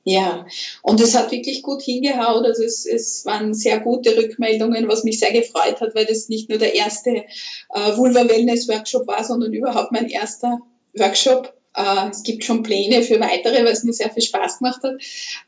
Ja, 0.06 0.46
und 0.82 1.02
es 1.02 1.16
hat 1.16 1.32
wirklich 1.32 1.62
gut 1.62 1.82
hingehaut. 1.82 2.46
Also 2.46 2.64
es, 2.64 2.86
es 2.86 3.26
waren 3.26 3.54
sehr 3.54 3.80
gute 3.80 4.18
Rückmeldungen, 4.18 4.88
was 4.88 5.04
mich 5.04 5.20
sehr 5.20 5.32
gefreut 5.32 5.82
hat, 5.82 5.94
weil 5.94 6.06
das 6.06 6.30
nicht 6.30 6.50
nur 6.50 6.58
der 6.58 6.74
erste 6.74 7.26
äh, 7.74 7.98
Vulva 7.98 8.28
Wellness 8.28 8.68
Workshop 8.70 9.08
war, 9.08 9.24
sondern 9.24 9.54
überhaupt 9.54 9.92
mein 9.92 10.10
erster 10.10 10.60
Workshop 10.94 11.54
es 11.74 12.24
gibt 12.24 12.44
schon 12.44 12.64
Pläne 12.64 13.04
für 13.04 13.20
weitere, 13.20 13.60
es 13.70 13.84
mir 13.84 13.94
sehr 13.94 14.10
viel 14.10 14.24
Spaß 14.24 14.60
gemacht 14.60 14.82
hat. 14.84 15.02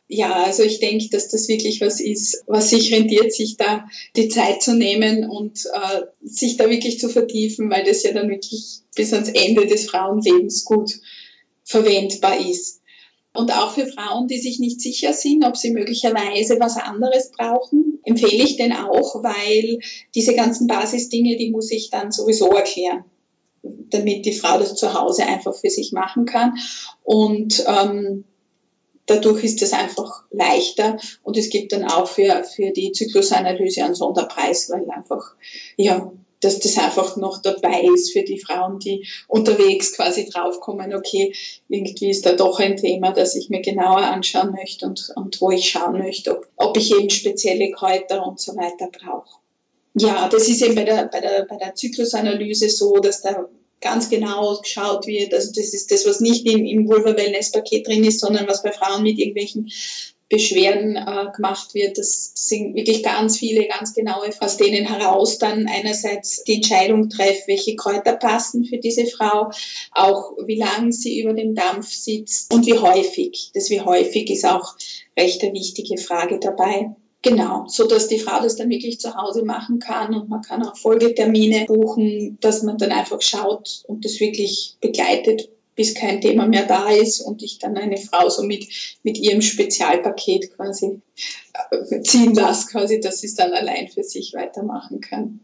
Ja, 0.08 0.44
also 0.44 0.64
ich 0.64 0.80
denke, 0.80 1.10
dass 1.10 1.30
das 1.30 1.48
wirklich 1.48 1.82
was 1.82 2.00
ist, 2.00 2.44
was 2.48 2.70
sich 2.70 2.94
rentiert, 2.94 3.34
sich 3.34 3.58
da 3.58 3.88
die 4.16 4.30
Zeit 4.30 4.62
zu 4.62 4.76
nehmen 4.76 5.30
und 5.30 5.66
äh, 5.66 6.02
sich 6.22 6.58
da 6.58 6.70
wirklich 6.70 7.00
zu 7.00 7.10
vertiefen, 7.10 7.70
weil 7.70 7.84
das 7.84 8.04
ja 8.04 8.14
dann 8.14 8.30
wirklich 8.30 8.80
bis 8.96 9.14
ans 9.14 9.30
Ende 9.30 9.66
des 9.66 9.90
Frauenlebens 9.90 10.66
gut 10.66 11.00
verwendbar 11.64 12.40
ist. 12.40 12.82
Und 13.34 13.52
auch 13.54 13.74
für 13.74 13.88
Frauen, 13.88 14.28
die 14.28 14.40
sich 14.40 14.60
nicht 14.60 14.82
sicher 14.82 15.14
sind, 15.14 15.46
ob 15.46 15.56
sie 15.56 15.72
möglicherweise 15.72 16.60
was 16.60 16.76
anderes 16.76 17.32
brauchen, 17.32 18.00
empfehle 18.04 18.44
ich 18.44 18.58
den 18.58 18.74
auch, 18.74 19.24
weil 19.24 19.80
diese 20.14 20.36
ganzen 20.36 20.68
Basisdinge, 20.68 21.38
die 21.38 21.50
muss 21.50 21.72
ich 21.72 21.90
dann 21.90 22.12
sowieso 22.12 22.50
erklären 22.50 23.06
damit 23.94 24.26
die 24.26 24.34
Frau 24.34 24.58
das 24.58 24.76
zu 24.76 24.94
Hause 24.94 25.26
einfach 25.26 25.56
für 25.56 25.70
sich 25.70 25.92
machen 25.92 26.26
kann. 26.26 26.58
Und 27.04 27.64
ähm, 27.68 28.26
dadurch 29.06 29.44
ist 29.44 29.62
es 29.62 29.74
einfach 29.74 30.24
leichter 30.32 30.98
und 31.24 31.38
es 31.38 31.50
gibt 31.50 31.74
dann 31.74 31.86
auch 31.86 32.08
für, 32.08 32.44
für 32.44 32.72
die 32.72 32.92
Zyklusanalyse 32.92 33.84
einen 33.84 33.96
Sonderpreis, 33.96 34.70
weil 34.70 34.90
einfach, 34.90 35.36
ja, 35.76 36.12
dass 36.40 36.60
das 36.60 36.78
einfach 36.78 37.18
noch 37.18 37.40
dabei 37.42 37.84
ist 37.94 38.12
für 38.12 38.24
die 38.24 38.40
Frauen, 38.40 38.80
die 38.80 39.08
unterwegs 39.28 39.94
quasi 39.94 40.28
draufkommen, 40.28 40.96
okay, 40.96 41.34
irgendwie 41.70 42.10
ist 42.10 42.26
da 42.26 42.34
doch 42.34 42.60
ein 42.60 42.78
Thema, 42.78 43.12
das 43.12 43.36
ich 43.36 43.50
mir 43.50 43.62
genauer 43.62 44.00
anschauen 44.00 44.52
möchte 44.52 44.88
und, 44.88 45.12
und 45.16 45.40
wo 45.40 45.52
ich 45.52 45.70
schauen 45.70 46.00
möchte, 46.00 46.36
ob, 46.36 46.48
ob 46.56 46.78
ich 46.78 46.92
eben 46.92 47.10
spezielle 47.10 47.72
Kräuter 47.72 48.26
und 48.26 48.40
so 48.40 48.56
weiter 48.56 48.90
brauche. 48.92 49.40
Ja, 49.94 50.30
das 50.30 50.48
ist 50.48 50.62
eben 50.62 50.76
bei 50.76 50.84
der, 50.84 51.06
bei 51.06 51.20
der, 51.20 51.46
bei 51.46 51.58
der 51.58 51.76
Zyklusanalyse 51.76 52.70
so, 52.70 52.98
dass 52.98 53.22
da 53.22 53.48
ganz 53.82 54.10
genau 54.10 54.58
geschaut 54.62 55.08
wird. 55.08 55.34
Also 55.34 55.52
das 55.54 55.74
ist 55.74 55.92
das, 55.92 56.06
was 56.06 56.22
nicht 56.22 56.46
im, 56.48 56.66
im 56.66 56.88
Vulva 56.88 57.18
Wellness 57.18 57.52
Paket 57.52 57.88
drin 57.88 58.04
ist, 58.04 58.20
sondern 58.20 58.48
was 58.48 58.64
bei 58.64 58.72
Frauen 58.72 59.04
mit 59.04 59.18
irgendwelchen 59.18 59.70
Beschwerden 60.32 60.96
äh, 60.96 61.30
gemacht 61.36 61.74
wird. 61.74 61.98
Das 61.98 62.32
sind 62.36 62.74
wirklich 62.74 63.04
ganz 63.04 63.38
viele, 63.38 63.68
ganz 63.68 63.94
genaue, 63.94 64.30
aus 64.40 64.56
denen 64.56 64.86
heraus 64.86 65.38
dann 65.40 65.68
einerseits 65.68 66.46
die 66.46 66.56
Entscheidung 66.56 67.10
trefft, 67.10 67.50
welche 67.50 67.76
Kräuter 67.76 68.14
passen 68.14 68.64
für 68.64 68.78
diese 68.78 69.06
Frau, 69.06 69.52
auch 69.92 70.38
wie 70.46 70.56
lange 70.56 70.94
sie 70.94 71.20
über 71.20 71.34
dem 71.34 71.54
Dampf 71.54 71.92
sitzt 71.92 72.54
und 72.54 72.66
wie 72.66 72.80
häufig. 72.80 73.52
Das 73.54 73.70
wie 73.70 73.82
häufig 73.82 74.30
ist 74.30 74.46
auch 74.46 74.76
recht 75.20 75.44
eine 75.44 75.54
wichtige 75.54 75.98
Frage 75.98 76.40
dabei. 76.40 76.96
Genau, 77.24 77.66
so 77.68 77.88
dass 77.88 78.08
die 78.08 78.18
Frau 78.18 78.42
das 78.42 78.56
dann 78.56 78.70
wirklich 78.70 79.00
zu 79.00 79.16
Hause 79.16 79.44
machen 79.44 79.80
kann 79.80 80.16
und 80.16 80.28
man 80.28 80.42
kann 80.42 80.66
auch 80.66 80.76
Folgetermine 80.76 81.66
buchen, 81.66 82.40
dass 82.42 82.64
man 82.64 82.80
dann 82.80 82.92
einfach 82.92 83.22
schaut 83.22 83.84
und 83.86 84.06
das 84.06 84.20
wirklich 84.20 84.78
begleitet, 84.82 85.50
bis 85.76 85.94
kein 85.94 86.20
Thema 86.20 86.48
mehr 86.48 86.66
da 86.66 86.90
ist 86.90 87.22
und 87.22 87.44
ich 87.44 87.60
dann 87.60 87.78
eine 87.78 87.98
Frau 87.98 88.28
so 88.28 88.42
mit, 88.42 88.68
mit 89.04 89.20
ihrem 89.20 89.42
Spezialpaket 89.42 90.56
quasi 90.56 91.02
äh, 91.72 92.02
ziehen 92.02 92.34
lasse, 92.34 92.68
quasi, 92.72 93.00
dass 93.00 93.20
sie 93.20 93.28
es 93.28 93.36
dann 93.36 93.54
allein 93.54 93.88
für 93.88 94.04
sich 94.04 94.34
weitermachen 94.34 95.00
kann. 95.00 95.42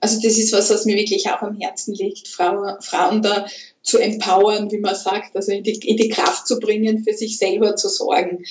Also 0.00 0.20
das 0.20 0.38
ist 0.38 0.52
was, 0.52 0.70
was 0.70 0.84
mir 0.84 0.96
wirklich 0.96 1.28
auch 1.30 1.42
am 1.42 1.58
Herzen 1.58 1.94
liegt, 1.94 2.28
Frau, 2.28 2.76
Frauen 2.80 3.22
da 3.22 3.46
zu 3.82 3.98
empowern, 3.98 4.70
wie 4.70 4.78
man 4.78 4.94
sagt, 4.94 5.34
also 5.34 5.50
in 5.50 5.64
die, 5.64 5.72
in 5.72 5.96
die 5.96 6.10
Kraft 6.10 6.46
zu 6.46 6.60
bringen, 6.60 7.02
für 7.02 7.14
sich 7.14 7.38
selber 7.38 7.74
zu 7.74 7.88
sorgen. 7.88 8.44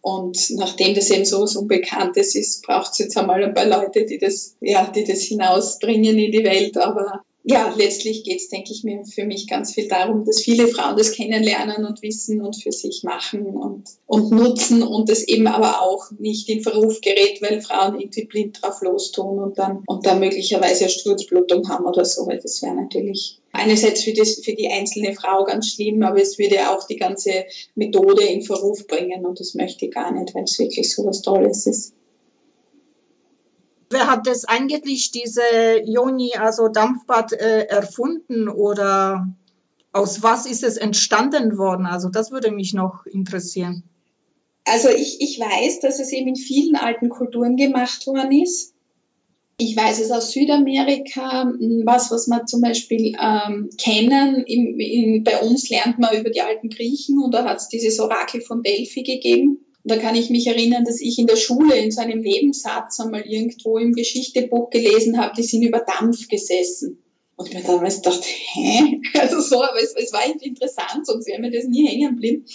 Und 0.00 0.50
nachdem 0.50 0.94
das 0.94 1.10
eben 1.10 1.24
so 1.24 1.42
was 1.42 1.56
Unbekanntes 1.56 2.34
ist, 2.34 2.62
braucht 2.62 2.92
es 2.92 2.98
jetzt 2.98 3.16
einmal 3.16 3.42
ein 3.42 3.54
paar 3.54 3.66
Leute, 3.66 4.04
die 4.04 4.18
das, 4.18 4.56
ja, 4.60 4.86
die 4.86 5.04
das 5.04 5.22
hinausbringen 5.22 6.16
in 6.18 6.32
die 6.32 6.44
Welt. 6.44 6.78
Aber 6.78 7.24
ja, 7.50 7.74
letztlich 7.76 8.24
geht 8.24 8.40
es, 8.40 8.48
denke 8.48 8.72
ich 8.72 8.84
mir, 8.84 9.04
für 9.04 9.24
mich 9.24 9.48
ganz 9.48 9.72
viel 9.72 9.88
darum, 9.88 10.26
dass 10.26 10.42
viele 10.42 10.68
Frauen 10.68 10.98
das 10.98 11.12
kennenlernen 11.12 11.86
und 11.86 12.02
wissen 12.02 12.42
und 12.42 12.54
für 12.62 12.72
sich 12.72 13.04
machen 13.04 13.46
und, 13.46 13.88
und 14.06 14.30
nutzen 14.30 14.82
und 14.82 15.08
das 15.08 15.22
eben 15.22 15.46
aber 15.46 15.80
auch 15.80 16.10
nicht 16.18 16.48
in 16.50 16.62
Verruf 16.62 17.00
gerät, 17.00 17.40
weil 17.40 17.62
Frauen 17.62 17.98
irgendwie 17.98 18.26
blind 18.26 18.58
drauf 18.60 18.82
lostun 18.82 19.38
und 19.38 19.58
dann, 19.58 19.82
und 19.86 20.04
dann 20.04 20.20
möglicherweise 20.20 20.90
Sturzblutung 20.90 21.66
haben 21.70 21.86
oder 21.86 22.04
so, 22.04 22.26
weil 22.26 22.38
das 22.38 22.60
wäre 22.60 22.74
natürlich 22.74 23.40
einerseits 23.52 24.04
für, 24.04 24.12
das, 24.12 24.40
für 24.44 24.54
die 24.54 24.68
einzelne 24.68 25.14
Frau 25.14 25.44
ganz 25.44 25.72
schlimm, 25.72 26.02
aber 26.02 26.20
es 26.20 26.38
würde 26.38 26.70
auch 26.70 26.86
die 26.86 26.96
ganze 26.96 27.46
Methode 27.74 28.24
in 28.24 28.42
Verruf 28.42 28.86
bringen 28.86 29.24
und 29.24 29.40
das 29.40 29.54
möchte 29.54 29.86
ich 29.86 29.90
gar 29.92 30.12
nicht, 30.12 30.34
weil 30.34 30.44
es 30.44 30.58
wirklich 30.58 30.94
so 30.94 31.06
was 31.06 31.22
Tolles 31.22 31.66
ist. 31.66 31.94
Wer 33.90 34.06
hat 34.06 34.26
das 34.26 34.44
eigentlich, 34.44 35.10
diese 35.10 35.42
Joni, 35.84 36.34
also 36.34 36.68
Dampfbad, 36.68 37.32
äh, 37.32 37.64
erfunden 37.64 38.48
oder 38.48 39.28
aus 39.92 40.22
was 40.22 40.46
ist 40.46 40.62
es 40.62 40.76
entstanden 40.76 41.56
worden? 41.56 41.86
Also 41.86 42.08
das 42.08 42.30
würde 42.30 42.50
mich 42.50 42.74
noch 42.74 43.06
interessieren. 43.06 43.82
Also 44.64 44.90
ich, 44.90 45.20
ich 45.20 45.40
weiß, 45.40 45.80
dass 45.80 45.98
es 45.98 46.12
eben 46.12 46.28
in 46.28 46.36
vielen 46.36 46.76
alten 46.76 47.08
Kulturen 47.08 47.56
gemacht 47.56 48.06
worden 48.06 48.32
ist. 48.42 48.74
Ich 49.56 49.76
weiß 49.76 49.98
es 50.00 50.10
aus 50.10 50.30
Südamerika, 50.32 51.42
hm, 51.44 51.82
was, 51.84 52.10
was 52.10 52.28
wir 52.28 52.44
zum 52.44 52.60
Beispiel 52.60 53.16
ähm, 53.20 53.70
kennen. 53.78 54.44
Im, 54.46 54.78
in, 54.78 55.24
bei 55.24 55.40
uns 55.40 55.70
lernt 55.70 55.98
man 55.98 56.14
über 56.16 56.30
die 56.30 56.42
alten 56.42 56.68
Griechen 56.68 57.18
und 57.18 57.32
da 57.32 57.44
hat 57.44 57.56
es 57.56 57.68
dieses 57.68 57.98
Orakel 57.98 58.42
von 58.42 58.62
Delphi 58.62 59.02
gegeben 59.02 59.64
da 59.88 59.96
kann 59.96 60.14
ich 60.14 60.30
mich 60.30 60.46
erinnern, 60.46 60.84
dass 60.84 61.00
ich 61.00 61.18
in 61.18 61.26
der 61.26 61.36
Schule 61.36 61.76
in 61.76 61.90
so 61.90 62.00
einem 62.00 62.20
Nebensatz 62.20 63.00
einmal 63.00 63.22
irgendwo 63.22 63.78
im 63.78 63.92
Geschichtebuch 63.92 64.70
gelesen 64.70 65.18
habe, 65.18 65.34
die 65.36 65.42
sind 65.42 65.62
über 65.62 65.80
Dampf 65.80 66.28
gesessen. 66.28 67.02
Und 67.36 67.54
mir 67.54 67.62
damals 67.62 68.02
dachte, 68.02 68.26
hä? 68.26 69.00
Also 69.18 69.40
so, 69.40 69.62
aber 69.62 69.80
es, 69.82 69.94
es 69.94 70.12
war 70.12 70.26
irgendwie 70.26 70.48
interessant, 70.48 71.06
sonst 71.06 71.26
wäre 71.28 71.40
mir 71.40 71.50
das 71.50 71.64
nie 71.64 71.86
hängen 71.86 72.14
geblieben. 72.14 72.46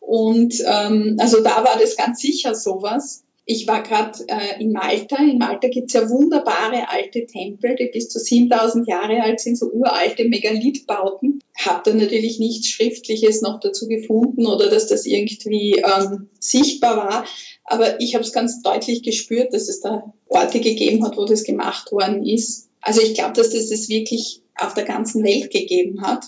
Und 0.00 0.54
ähm, 0.66 1.16
also 1.18 1.42
da 1.42 1.64
war 1.64 1.78
das 1.78 1.96
ganz 1.96 2.20
sicher 2.20 2.54
sowas. 2.54 3.24
Ich 3.48 3.68
war 3.68 3.84
gerade 3.84 4.18
äh, 4.26 4.60
in 4.60 4.72
Malta. 4.72 5.16
In 5.22 5.38
Malta 5.38 5.68
gibt's 5.68 5.92
ja 5.92 6.10
wunderbare 6.10 6.88
alte 6.88 7.26
Tempel, 7.26 7.76
die 7.76 7.90
bis 7.92 8.08
zu 8.08 8.18
7000 8.18 8.88
Jahre 8.88 9.22
alt 9.22 9.38
sind, 9.38 9.56
so 9.56 9.70
uralte 9.70 10.24
Megalithbauten. 10.24 11.40
Hab 11.56 11.84
da 11.84 11.94
natürlich 11.94 12.40
nichts 12.40 12.68
Schriftliches 12.68 13.42
noch 13.42 13.60
dazu 13.60 13.86
gefunden 13.86 14.46
oder 14.46 14.68
dass 14.68 14.88
das 14.88 15.06
irgendwie 15.06 15.76
ähm, 15.76 16.28
sichtbar 16.40 16.96
war. 16.96 17.24
Aber 17.62 18.00
ich 18.00 18.16
habe 18.16 18.24
es 18.24 18.32
ganz 18.32 18.62
deutlich 18.62 19.04
gespürt, 19.04 19.54
dass 19.54 19.68
es 19.68 19.80
da 19.80 20.12
Orte 20.26 20.58
gegeben 20.58 21.04
hat, 21.04 21.16
wo 21.16 21.24
das 21.24 21.44
gemacht 21.44 21.92
worden 21.92 22.26
ist. 22.26 22.68
Also 22.80 23.00
ich 23.00 23.14
glaube, 23.14 23.34
dass 23.34 23.50
das 23.50 23.68
das 23.68 23.88
wirklich 23.88 24.42
auf 24.56 24.74
der 24.74 24.84
ganzen 24.84 25.22
Welt 25.22 25.52
gegeben 25.52 26.02
hat. 26.02 26.24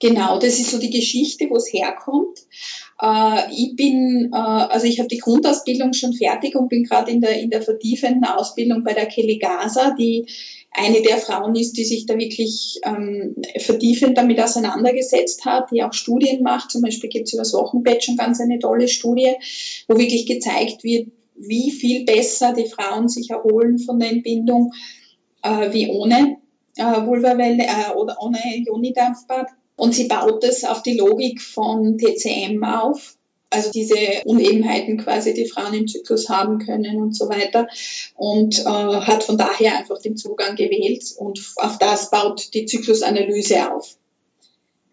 Genau, 0.00 0.38
das 0.38 0.58
ist 0.58 0.70
so 0.70 0.78
die 0.78 0.90
Geschichte, 0.90 1.46
wo 1.50 1.56
es 1.56 1.70
herkommt. 1.72 2.38
Äh, 3.00 3.52
ich 3.52 3.76
bin, 3.76 4.30
äh, 4.32 4.36
also 4.36 4.86
ich 4.86 4.98
habe 4.98 5.08
die 5.08 5.18
Grundausbildung 5.18 5.92
schon 5.92 6.14
fertig 6.14 6.56
und 6.56 6.70
bin 6.70 6.84
gerade 6.84 7.10
in 7.10 7.20
der, 7.20 7.38
in 7.38 7.50
der 7.50 7.60
vertiefenden 7.60 8.24
Ausbildung 8.24 8.82
bei 8.82 8.94
der 8.94 9.06
Kelly 9.06 9.38
Gaza, 9.38 9.94
die 9.98 10.26
eine 10.72 11.02
der 11.02 11.18
Frauen 11.18 11.54
ist, 11.54 11.76
die 11.76 11.84
sich 11.84 12.06
da 12.06 12.16
wirklich 12.16 12.80
ähm, 12.84 13.36
vertiefend 13.58 14.16
damit 14.16 14.40
auseinandergesetzt 14.40 15.44
hat, 15.44 15.70
die 15.70 15.82
auch 15.82 15.92
Studien 15.92 16.42
macht. 16.42 16.70
Zum 16.70 16.80
Beispiel 16.80 17.10
gibt 17.10 17.26
es 17.26 17.34
über 17.34 17.42
das 17.42 17.52
Wochenbett 17.52 18.02
schon 18.02 18.16
ganz 18.16 18.40
eine 18.40 18.58
tolle 18.58 18.88
Studie, 18.88 19.34
wo 19.86 19.98
wirklich 19.98 20.24
gezeigt 20.26 20.82
wird, 20.82 21.08
wie 21.34 21.70
viel 21.72 22.06
besser 22.06 22.54
die 22.54 22.66
Frauen 22.68 23.08
sich 23.08 23.30
erholen 23.30 23.78
von 23.78 23.98
der 23.98 24.10
Entbindung 24.10 24.72
äh, 25.42 25.72
wie 25.72 25.88
ohne 25.88 26.38
äh, 26.76 27.06
Vulvawelle 27.06 27.64
äh, 27.64 27.94
oder 27.96 28.16
ohne 28.20 28.38
Jonidampfbad. 28.64 29.48
Und 29.80 29.94
sie 29.94 30.08
baut 30.08 30.44
es 30.44 30.64
auf 30.64 30.82
die 30.82 30.98
Logik 30.98 31.40
von 31.40 31.96
TCM 31.96 32.62
auf, 32.64 33.16
also 33.48 33.70
diese 33.70 33.96
Unebenheiten 34.26 34.98
quasi, 34.98 35.32
die 35.32 35.48
Frauen 35.48 35.72
im 35.72 35.88
Zyklus 35.88 36.28
haben 36.28 36.58
können 36.58 36.98
und 36.98 37.16
so 37.16 37.30
weiter. 37.30 37.66
Und 38.14 38.58
äh, 38.58 38.64
hat 38.64 39.24
von 39.24 39.38
daher 39.38 39.78
einfach 39.78 39.98
den 40.02 40.18
Zugang 40.18 40.54
gewählt 40.54 41.02
und 41.16 41.40
auf 41.56 41.78
das 41.78 42.10
baut 42.10 42.52
die 42.52 42.66
Zyklusanalyse 42.66 43.72
auf. 43.72 43.96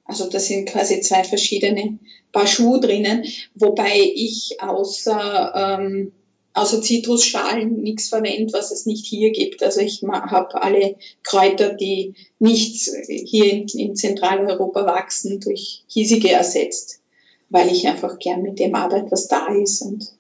Also 0.06 0.30
das 0.30 0.48
sind 0.48 0.70
quasi 0.70 1.02
zwei 1.02 1.26
verschiedene 1.26 2.00
Paar 2.32 2.48
Schuhe 2.48 2.80
drinnen, 2.80 3.26
wobei 3.56 4.00
ich 4.16 4.56
außer 4.62 5.80
ähm, 5.82 6.14
außer 6.58 6.82
Zitrusschalen 6.82 7.82
nichts 7.82 8.10
verwendet, 8.10 8.52
was 8.54 8.72
es 8.72 8.86
nicht 8.86 9.06
hier 9.06 9.32
gibt. 9.32 9.62
Also 9.64 9.82
ich 9.82 10.02
habe 10.04 10.62
alle 10.62 10.96
Kräuter, 11.24 11.74
die 11.74 12.16
nicht 12.40 12.90
hier 13.08 13.52
in, 13.52 13.68
in 13.68 13.96
Zentraleuropa 13.96 14.86
wachsen, 14.86 15.40
durch 15.40 15.84
hiesige 15.88 16.32
ersetzt, 16.32 17.02
weil 17.50 17.72
ich 17.72 17.88
einfach 17.88 18.18
gern 18.18 18.42
mit 18.42 18.60
dem 18.60 18.74
arbeite, 18.74 19.12
was 19.12 19.28
da 19.28 19.48
ist. 19.54 19.82
Und 19.82 20.12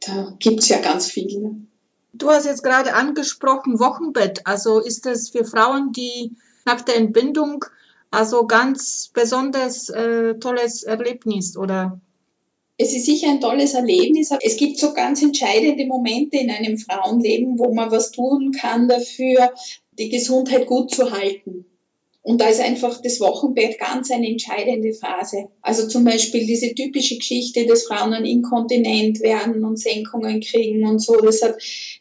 da 0.00 0.34
gibt's 0.40 0.68
ja 0.68 0.80
ganz 0.80 1.06
viel. 1.06 1.56
Du 2.12 2.28
hast 2.28 2.44
jetzt 2.44 2.64
gerade 2.64 2.94
angesprochen 2.94 3.78
Wochenbett. 3.78 4.46
Also 4.46 4.80
ist 4.80 5.06
es 5.06 5.30
für 5.30 5.44
Frauen, 5.44 5.92
die 5.92 6.32
nach 6.64 6.80
der 6.80 6.96
Entbindung 6.96 7.64
also 8.10 8.46
ganz 8.46 9.10
besonders 9.14 9.88
äh, 9.88 10.34
tolles 10.34 10.82
Erlebnis 10.82 11.56
oder 11.56 12.00
es 12.82 12.94
ist 12.94 13.06
sicher 13.06 13.30
ein 13.30 13.40
tolles 13.40 13.74
Erlebnis. 13.74 14.30
Es 14.40 14.56
gibt 14.56 14.78
so 14.78 14.92
ganz 14.92 15.22
entscheidende 15.22 15.86
Momente 15.86 16.38
in 16.38 16.50
einem 16.50 16.78
Frauenleben, 16.78 17.58
wo 17.58 17.72
man 17.72 17.90
was 17.90 18.10
tun 18.10 18.52
kann 18.52 18.88
dafür, 18.88 19.54
die 19.98 20.08
Gesundheit 20.08 20.66
gut 20.66 20.90
zu 20.90 21.12
halten. 21.12 21.64
Und 22.24 22.40
da 22.40 22.48
ist 22.48 22.60
einfach 22.60 23.00
das 23.02 23.20
Wochenbett 23.20 23.78
ganz 23.78 24.10
eine 24.10 24.28
entscheidende 24.28 24.92
Phase. 24.94 25.48
Also 25.60 25.88
zum 25.88 26.04
Beispiel 26.04 26.46
diese 26.46 26.74
typische 26.74 27.16
Geschichte, 27.16 27.66
dass 27.66 27.84
Frauen 27.84 28.12
dann 28.12 28.24
inkontinent 28.24 29.20
werden 29.20 29.64
und 29.64 29.78
Senkungen 29.78 30.40
kriegen 30.40 30.86
und 30.86 31.00
so. 31.00 31.16
Das, 31.16 31.42
hat, 31.42 31.56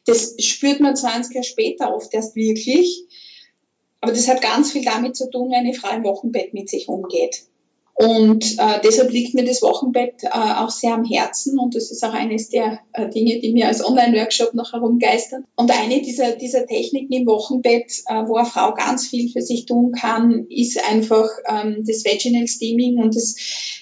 das 0.06 0.36
spürt 0.39 0.80
man 0.80 0.96
20 0.96 1.36
Jahre 1.36 1.46
später 1.46 1.96
oft 1.96 2.13
erst 2.13 2.36
wirklich. 2.36 3.04
Aber 4.00 4.12
das 4.12 4.28
hat 4.28 4.41
ganz 4.41 4.72
viel 4.72 4.84
damit 4.84 5.15
zu 5.15 5.30
tun, 5.30 5.52
wie 5.52 5.56
eine 5.56 5.74
Frau 5.74 5.96
im 5.96 6.04
Wochenbett 6.04 6.54
mit 6.54 6.70
sich 6.70 6.88
umgeht. 6.88 7.44
Und 8.02 8.58
äh, 8.58 8.80
deshalb 8.84 9.12
liegt 9.12 9.36
mir 9.36 9.46
das 9.46 9.62
Wochenbett 9.62 10.24
äh, 10.24 10.30
auch 10.30 10.72
sehr 10.72 10.96
am 10.96 11.06
Herzen 11.06 11.60
und 11.60 11.76
das 11.76 11.92
ist 11.92 12.04
auch 12.04 12.16
eines 12.16 12.50
der 12.50 12.80
äh, 12.94 13.08
Dinge, 13.10 13.40
die 13.40 13.54
mir 13.54 13.68
als 13.68 13.86
Online-Workshop 13.86 14.56
noch 14.56 14.74
herumgeistern. 14.74 15.46
Und 15.56 15.70
eine 15.70 16.02
dieser, 16.02 16.32
dieser 16.32 16.66
Techniken 16.66 17.14
im 17.14 17.28
Wochenbett, 17.28 17.92
äh, 18.08 18.24
wo 18.26 18.38
eine 18.38 18.48
Frau 18.48 18.74
ganz 18.74 19.08
viel 19.08 19.30
für 19.32 19.44
sich 19.44 19.68
tun 19.68 19.92
kann, 19.92 20.48
ist 20.50 20.84
einfach 20.90 21.30
ähm, 21.48 21.84
das 21.86 22.04
Vaginal 22.04 22.48
Steaming 22.48 22.98
und 22.98 23.16
das, 23.16 23.36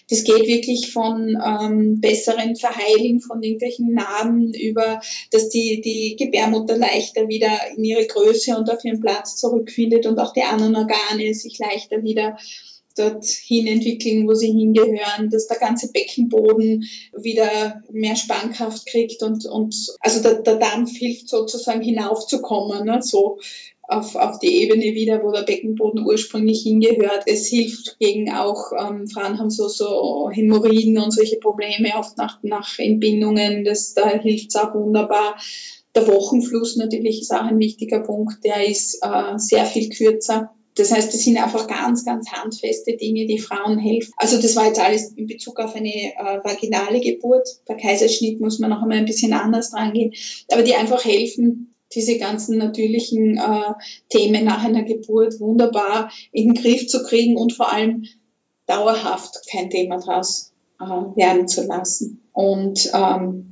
das 0.09 0.25
geht 0.25 0.47
wirklich 0.47 0.91
von 0.91 1.37
ähm, 1.41 2.01
besseren 2.01 2.57
Verheilen 2.57 3.21
von 3.21 3.41
irgendwelchen 3.41 3.93
Narben 3.93 4.53
über, 4.53 4.99
dass 5.31 5.47
die, 5.47 5.79
die 5.79 6.17
Gebärmutter 6.17 6.75
leichter 6.75 7.29
wieder 7.29 7.51
in 7.73 7.85
ihre 7.85 8.05
Größe 8.05 8.57
und 8.57 8.69
auf 8.69 8.83
ihren 8.83 8.99
Platz 8.99 9.37
zurückfindet 9.37 10.07
und 10.07 10.19
auch 10.19 10.33
die 10.33 10.43
anderen 10.43 10.75
Organe 10.75 11.33
sich 11.33 11.57
leichter 11.57 12.03
wieder 12.03 12.35
dorthin 12.99 13.67
entwickeln, 13.67 14.27
wo 14.27 14.33
sie 14.33 14.51
hingehören, 14.51 15.29
dass 15.29 15.47
der 15.47 15.57
ganze 15.57 15.91
Beckenboden 15.91 16.85
wieder 17.15 17.81
mehr 17.91 18.15
Spannkraft 18.15 18.85
kriegt 18.85 19.23
und, 19.23 19.45
und 19.45 19.75
also 20.01 20.21
der, 20.21 20.41
der 20.41 20.57
Dampf 20.57 20.97
hilft 20.97 21.29
sozusagen 21.29 21.81
hinaufzukommen, 21.81 22.85
ne, 22.85 22.99
so 23.01 23.39
auf, 23.89 24.15
auf 24.15 24.39
die 24.39 24.61
Ebene 24.61 24.93
wieder, 24.93 25.23
wo 25.23 25.31
der 25.31 25.41
Beckenboden 25.41 26.05
ursprünglich 26.05 26.61
hingehört. 26.61 27.23
Es 27.25 27.47
hilft 27.47 27.97
gegen 27.99 28.31
auch, 28.31 28.71
ähm, 28.77 29.07
Frauen 29.07 29.39
haben 29.39 29.49
so, 29.49 29.67
so 29.67 30.29
Hämorrhoiden 30.31 30.97
und 30.99 31.11
solche 31.11 31.37
Probleme 31.37 31.93
oft 31.97 32.17
nach, 32.17 32.37
nach 32.43 32.77
Entbindungen, 32.77 33.63
das, 33.63 33.93
da 33.95 34.09
hilft 34.09 34.49
es 34.49 34.55
auch 34.55 34.75
wunderbar. 34.75 35.37
Der 35.95 36.07
Wochenfluss 36.07 36.75
natürlich 36.75 37.21
ist 37.21 37.33
auch 37.33 37.41
ein 37.41 37.57
wichtiger 37.57 38.01
Punkt, 38.01 38.43
der 38.43 38.67
ist 38.67 38.99
äh, 39.01 39.37
sehr 39.37 39.65
viel 39.65 39.89
kürzer 39.89 40.51
das 40.79 40.91
heißt, 40.91 41.13
das 41.13 41.21
sind 41.21 41.37
einfach 41.37 41.67
ganz, 41.67 42.05
ganz 42.05 42.31
handfeste 42.31 42.95
Dinge, 42.95 43.25
die 43.25 43.39
Frauen 43.39 43.77
helfen. 43.79 44.13
Also 44.17 44.41
das 44.41 44.55
war 44.55 44.65
jetzt 44.65 44.79
alles 44.79 45.11
in 45.11 45.27
Bezug 45.27 45.59
auf 45.59 45.75
eine 45.75 45.89
äh, 45.89 46.39
vaginale 46.43 47.01
Geburt. 47.01 47.47
Bei 47.67 47.75
Kaiserschnitt 47.75 48.39
muss 48.39 48.59
man 48.59 48.69
noch 48.69 48.81
einmal 48.81 48.97
ein 48.97 49.05
bisschen 49.05 49.33
anders 49.33 49.71
dran 49.71 49.93
gehen, 49.93 50.13
aber 50.51 50.63
die 50.63 50.75
einfach 50.75 51.03
helfen, 51.03 51.75
diese 51.93 52.17
ganzen 52.17 52.57
natürlichen 52.57 53.37
äh, 53.37 53.73
Themen 54.09 54.45
nach 54.45 54.63
einer 54.63 54.83
Geburt 54.83 55.39
wunderbar 55.39 56.11
in 56.31 56.53
den 56.53 56.61
Griff 56.61 56.87
zu 56.87 57.03
kriegen 57.03 57.35
und 57.35 57.53
vor 57.53 57.73
allem 57.73 58.05
dauerhaft 58.67 59.47
kein 59.51 59.69
Thema 59.69 59.97
draus 59.97 60.53
äh, 60.79 60.85
werden 60.85 61.47
zu 61.47 61.65
lassen. 61.65 62.21
Und 62.31 62.91
ähm, 62.93 63.48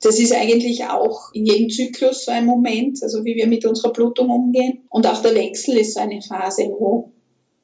das 0.00 0.18
ist 0.18 0.32
eigentlich 0.32 0.84
auch 0.86 1.32
in 1.34 1.44
jedem 1.44 1.68
Zyklus 1.68 2.24
so 2.24 2.32
ein 2.32 2.46
Moment, 2.46 3.02
also 3.02 3.24
wie 3.24 3.36
wir 3.36 3.46
mit 3.46 3.66
unserer 3.66 3.92
Blutung 3.92 4.30
umgehen. 4.30 4.84
Und 4.88 5.06
auch 5.06 5.20
der 5.20 5.34
Wechsel 5.34 5.76
ist 5.76 5.94
so 5.94 6.00
eine 6.00 6.22
Phase, 6.22 6.64
wo 6.70 7.12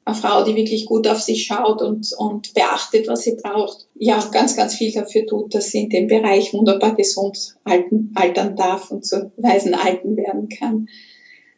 eine 0.05 0.15
Frau, 0.15 0.43
die 0.43 0.55
wirklich 0.55 0.85
gut 0.85 1.07
auf 1.07 1.19
sich 1.19 1.45
schaut 1.47 1.81
und, 1.81 2.13
und 2.17 2.53
beachtet, 2.53 3.07
was 3.07 3.23
sie 3.23 3.35
braucht, 3.35 3.87
ja, 3.95 4.23
ganz, 4.31 4.55
ganz 4.55 4.75
viel 4.75 4.93
dafür 4.93 5.25
tut, 5.25 5.53
dass 5.53 5.71
sie 5.71 5.79
in 5.79 5.89
dem 5.89 6.07
Bereich 6.07 6.53
wunderbar 6.53 6.95
gesund 6.95 7.57
alten, 7.63 8.11
altern 8.15 8.55
darf 8.55 8.91
und 8.91 9.05
zu 9.05 9.31
weisen 9.37 9.73
Alten 9.73 10.15
werden 10.15 10.47
kann. 10.47 10.87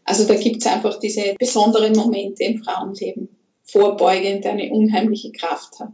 Also 0.06 0.26
da 0.26 0.34
gibt's 0.36 0.66
einfach 0.66 0.98
diese 0.98 1.36
besonderen 1.38 1.94
Momente 1.96 2.44
im 2.46 2.64
Frauenleben, 2.64 3.30
vorbeugend, 3.64 4.46
eine 4.46 4.72
unheimliche 4.72 5.32
Kraft 5.32 5.80
hat. 5.80 5.94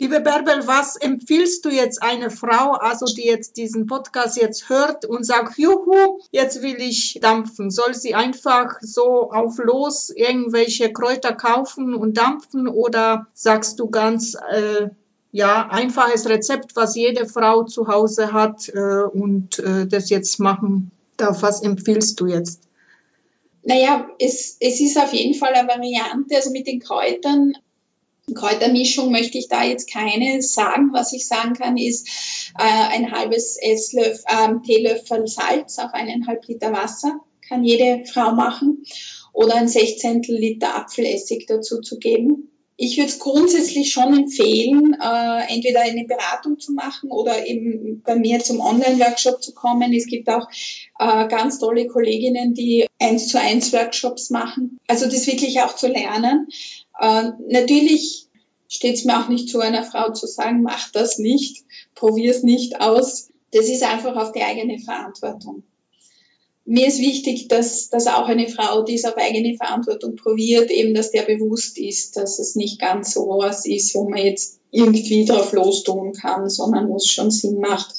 Liebe 0.00 0.20
Bärbel, 0.20 0.66
was 0.66 0.96
empfiehlst 0.96 1.64
du 1.64 1.70
jetzt 1.70 2.02
einer 2.02 2.28
Frau, 2.28 2.72
also 2.72 3.06
die 3.06 3.26
jetzt 3.26 3.56
diesen 3.56 3.86
Podcast 3.86 4.36
jetzt 4.36 4.68
hört 4.68 5.04
und 5.04 5.24
sagt, 5.24 5.56
juhu, 5.56 6.18
jetzt 6.32 6.62
will 6.62 6.80
ich 6.80 7.20
dampfen? 7.22 7.70
Soll 7.70 7.94
sie 7.94 8.16
einfach 8.16 8.78
so 8.80 9.30
auf 9.30 9.56
los 9.58 10.10
irgendwelche 10.10 10.92
Kräuter 10.92 11.32
kaufen 11.32 11.94
und 11.94 12.16
dampfen 12.16 12.66
oder 12.66 13.28
sagst 13.34 13.78
du 13.78 13.88
ganz, 13.88 14.36
äh, 14.50 14.88
ja, 15.30 15.68
einfaches 15.68 16.28
Rezept, 16.28 16.74
was 16.74 16.96
jede 16.96 17.26
Frau 17.26 17.62
zu 17.62 17.86
Hause 17.86 18.32
hat 18.32 18.68
äh, 18.70 19.04
und 19.04 19.60
äh, 19.60 19.86
das 19.86 20.10
jetzt 20.10 20.40
machen 20.40 20.90
darf? 21.16 21.42
Was 21.42 21.62
empfiehlst 21.62 22.20
du 22.20 22.26
jetzt? 22.26 22.62
Naja, 23.62 24.08
es, 24.18 24.56
es 24.58 24.80
ist 24.80 24.98
auf 24.98 25.12
jeden 25.12 25.34
Fall 25.34 25.54
eine 25.54 25.68
Variante. 25.68 26.34
Also 26.34 26.50
mit 26.50 26.66
den 26.66 26.80
Kräutern 26.80 27.54
Kräutermischung 28.32 29.10
möchte 29.10 29.38
ich 29.38 29.48
da 29.48 29.64
jetzt 29.64 29.92
keine 29.92 30.40
sagen. 30.40 30.90
Was 30.92 31.12
ich 31.12 31.26
sagen 31.26 31.54
kann, 31.54 31.76
ist 31.76 32.08
äh, 32.58 32.62
ein 32.62 33.12
halbes 33.12 33.56
Esslöffel, 33.60 34.24
äh, 34.26 34.54
Teelöffel 34.64 35.26
Salz 35.26 35.78
auf 35.78 35.92
eineinhalb 35.92 36.46
Liter 36.46 36.72
Wasser 36.72 37.20
kann 37.46 37.64
jede 37.64 38.06
Frau 38.06 38.32
machen 38.32 38.84
oder 39.32 39.56
ein 39.56 39.68
Sechzehntel 39.68 40.36
Liter 40.36 40.76
Apfelessig 40.76 41.46
dazu 41.46 41.80
zu 41.80 41.98
geben. 41.98 42.50
Ich 42.76 42.96
würde 42.96 43.08
es 43.08 43.18
grundsätzlich 43.18 43.92
schon 43.92 44.14
empfehlen, 44.14 44.96
äh, 45.00 45.52
entweder 45.54 45.82
eine 45.82 46.04
Beratung 46.04 46.58
zu 46.58 46.72
machen 46.72 47.10
oder 47.10 47.46
eben 47.46 48.02
bei 48.02 48.16
mir 48.16 48.40
zum 48.40 48.60
Online-Workshop 48.60 49.42
zu 49.42 49.54
kommen. 49.54 49.92
Es 49.92 50.06
gibt 50.06 50.28
auch 50.28 50.48
äh, 50.98 51.28
ganz 51.28 51.58
tolle 51.58 51.86
Kolleginnen, 51.86 52.54
die 52.54 52.86
eins 53.00 53.28
zu 53.28 53.38
eins 53.38 53.72
Workshops 53.72 54.30
machen. 54.30 54.78
Also 54.88 55.06
das 55.06 55.26
wirklich 55.26 55.60
auch 55.60 55.76
zu 55.76 55.86
lernen. 55.86 56.48
Äh, 56.98 57.30
natürlich 57.48 58.28
steht 58.68 58.94
es 58.94 59.04
mir 59.04 59.20
auch 59.20 59.28
nicht 59.28 59.48
zu, 59.48 59.60
einer 59.60 59.84
Frau 59.84 60.12
zu 60.12 60.26
sagen, 60.26 60.62
mach 60.62 60.90
das 60.90 61.18
nicht, 61.18 61.64
probier 61.94 62.32
es 62.32 62.42
nicht 62.42 62.80
aus. 62.80 63.28
Das 63.52 63.66
ist 63.66 63.84
einfach 63.84 64.16
auf 64.16 64.32
die 64.32 64.42
eigene 64.42 64.80
Verantwortung 64.80 65.62
mir 66.66 66.86
ist 66.86 67.00
wichtig, 67.00 67.48
dass, 67.48 67.90
dass 67.90 68.06
auch 68.06 68.26
eine 68.26 68.48
Frau, 68.48 68.82
die 68.82 68.94
es 68.94 69.04
auf 69.04 69.16
eigene 69.16 69.56
Verantwortung 69.56 70.16
probiert, 70.16 70.70
eben, 70.70 70.94
dass 70.94 71.10
der 71.10 71.22
bewusst 71.22 71.78
ist, 71.78 72.16
dass 72.16 72.38
es 72.38 72.56
nicht 72.56 72.80
ganz 72.80 73.12
so 73.12 73.26
was 73.38 73.66
ist, 73.66 73.94
wo 73.94 74.08
man 74.08 74.24
jetzt 74.24 74.60
irgendwie 74.70 75.24
drauf 75.24 75.52
lostun 75.52 76.12
kann, 76.12 76.48
sondern 76.48 76.88
wo 76.88 76.96
es 76.96 77.06
schon 77.06 77.30
Sinn 77.30 77.60
macht, 77.60 77.94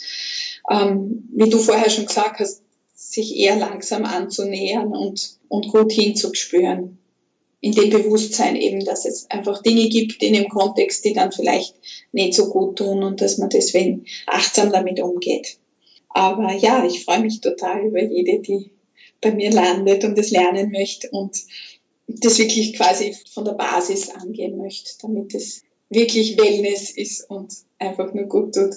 ähm, 0.69 1.29
wie 1.33 1.49
du 1.49 1.59
vorher 1.59 1.89
schon 1.89 2.07
gesagt 2.07 2.39
hast, 2.39 2.61
sich 2.95 3.37
eher 3.37 3.55
langsam 3.55 4.03
anzunähern 4.03 4.93
und, 4.93 5.37
und 5.47 5.67
gut 5.67 5.91
hinzuspüren. 5.91 6.97
In 7.61 7.71
dem 7.71 7.89
Bewusstsein 7.89 8.55
eben, 8.55 8.83
dass 8.83 9.05
es 9.05 9.29
einfach 9.29 9.61
Dinge 9.61 9.89
gibt 9.89 10.21
in 10.21 10.33
dem 10.33 10.49
Kontext, 10.49 11.05
die 11.05 11.13
dann 11.13 11.31
vielleicht 11.31 11.75
nicht 12.11 12.33
so 12.33 12.49
gut 12.49 12.77
tun 12.77 13.03
und 13.03 13.21
dass 13.21 13.37
man 13.37 13.49
deswegen 13.49 14.05
achtsam 14.27 14.71
damit 14.71 14.99
umgeht. 14.99 15.57
Aber 16.15 16.53
ja, 16.53 16.85
ich 16.85 17.03
freue 17.03 17.19
mich 17.19 17.41
total 17.41 17.87
über 17.87 18.01
jede, 18.01 18.39
die 18.39 18.71
bei 19.19 19.33
mir 19.33 19.51
landet 19.51 20.05
und 20.05 20.17
es 20.17 20.31
lernen 20.31 20.71
möchte 20.71 21.09
und 21.09 21.37
das 22.07 22.39
wirklich 22.39 22.73
quasi 22.77 23.13
von 23.33 23.43
der 23.43 23.51
Basis 23.51 24.11
angehen 24.11 24.57
möchte, 24.57 24.91
damit 25.01 25.35
es 25.35 25.63
wirklich 25.89 26.37
Wellness 26.37 26.89
ist 26.89 27.29
und 27.29 27.53
einfach 27.79 28.13
nur 28.13 28.27
gut 28.27 28.55
tut. 28.55 28.75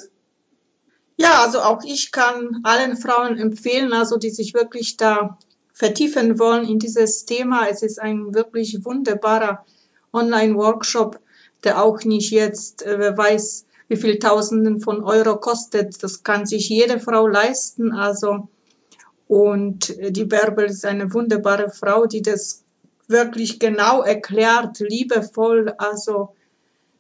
Ja, 1.17 1.45
also 1.45 1.61
auch 1.61 1.85
ich 1.85 2.11
kann 2.11 2.59
allen 2.65 2.97
Frauen 2.97 3.39
empfehlen, 3.39 3.93
also 3.93 4.17
die 4.17 4.31
sich 4.31 4.53
wirklich 4.55 4.97
da 4.97 5.39
vertiefen 5.73 6.41
wollen 6.41 6.69
in 6.69 6.81
dieses 6.81 7.25
Thema. 7.25 7.69
Es 7.69 7.83
ist 7.83 8.01
ein 8.01 8.35
wirklich 8.35 8.85
wunderbarer 8.85 9.65
Online-Workshop, 10.13 11.21
der 11.63 11.85
auch 11.85 12.03
nicht 12.03 12.33
jetzt, 12.33 12.83
äh, 12.83 12.99
wer 12.99 13.17
weiß, 13.17 13.65
wie 13.89 13.97
viel 13.97 14.19
Tausenden 14.19 14.81
von 14.81 15.03
Euro 15.03 15.37
kostet. 15.37 16.03
Das 16.03 16.23
kann 16.23 16.47
sich 16.47 16.69
jede 16.69 17.01
Frau 17.01 17.27
leisten. 17.27 17.93
Also, 17.93 18.49
und 19.27 19.95
die 19.99 20.25
Bärbel 20.25 20.67
ist 20.67 20.85
eine 20.85 21.13
wunderbare 21.13 21.71
Frau, 21.71 22.07
die 22.07 22.23
das 22.23 22.65
wirklich 23.09 23.59
genau 23.59 24.03
erklärt, 24.03 24.81
liebevoll, 24.81 25.73
also 25.79 26.35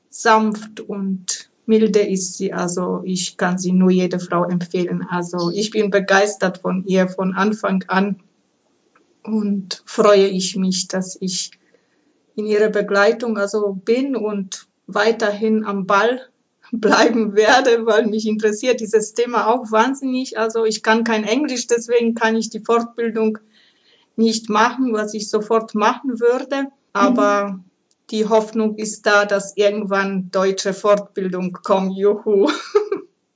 sanft 0.08 0.80
und 0.80 1.50
milde 1.66 2.00
ist 2.00 2.38
sie. 2.38 2.52
Also 2.52 3.02
ich 3.04 3.36
kann 3.36 3.58
sie 3.58 3.72
nur 3.72 3.90
jede 3.90 4.18
Frau 4.18 4.44
empfehlen. 4.44 5.06
Also 5.08 5.50
ich 5.50 5.70
bin 5.70 5.90
begeistert 5.90 6.58
von 6.58 6.84
ihr 6.86 7.08
von 7.08 7.34
Anfang 7.34 7.84
an 7.88 8.20
und 9.22 9.82
freue 9.84 10.26
ich 10.26 10.56
mich, 10.56 10.88
dass 10.88 11.18
ich 11.20 11.50
in 12.34 12.46
ihrer 12.46 12.70
Begleitung 12.70 13.36
also 13.36 13.74
bin 13.74 14.16
und 14.16 14.66
weiterhin 14.86 15.64
am 15.64 15.86
Ball 15.86 16.20
bleiben 16.72 17.34
werde, 17.34 17.86
weil 17.86 18.06
mich 18.06 18.26
interessiert 18.26 18.80
dieses 18.80 19.14
Thema 19.14 19.46
auch 19.48 19.70
wahnsinnig. 19.70 20.38
Also 20.38 20.64
ich 20.64 20.82
kann 20.82 21.04
kein 21.04 21.24
Englisch, 21.24 21.66
deswegen 21.66 22.14
kann 22.14 22.36
ich 22.36 22.50
die 22.50 22.60
Fortbildung 22.60 23.38
nicht 24.16 24.48
machen, 24.48 24.92
was 24.92 25.14
ich 25.14 25.30
sofort 25.30 25.74
machen 25.74 26.20
würde. 26.20 26.66
Aber 26.92 27.48
mhm. 27.48 27.64
die 28.10 28.28
Hoffnung 28.28 28.76
ist 28.76 29.06
da, 29.06 29.24
dass 29.24 29.56
irgendwann 29.56 30.30
deutsche 30.30 30.74
Fortbildung 30.74 31.52
kommt. 31.52 31.96
Juhu. 31.96 32.50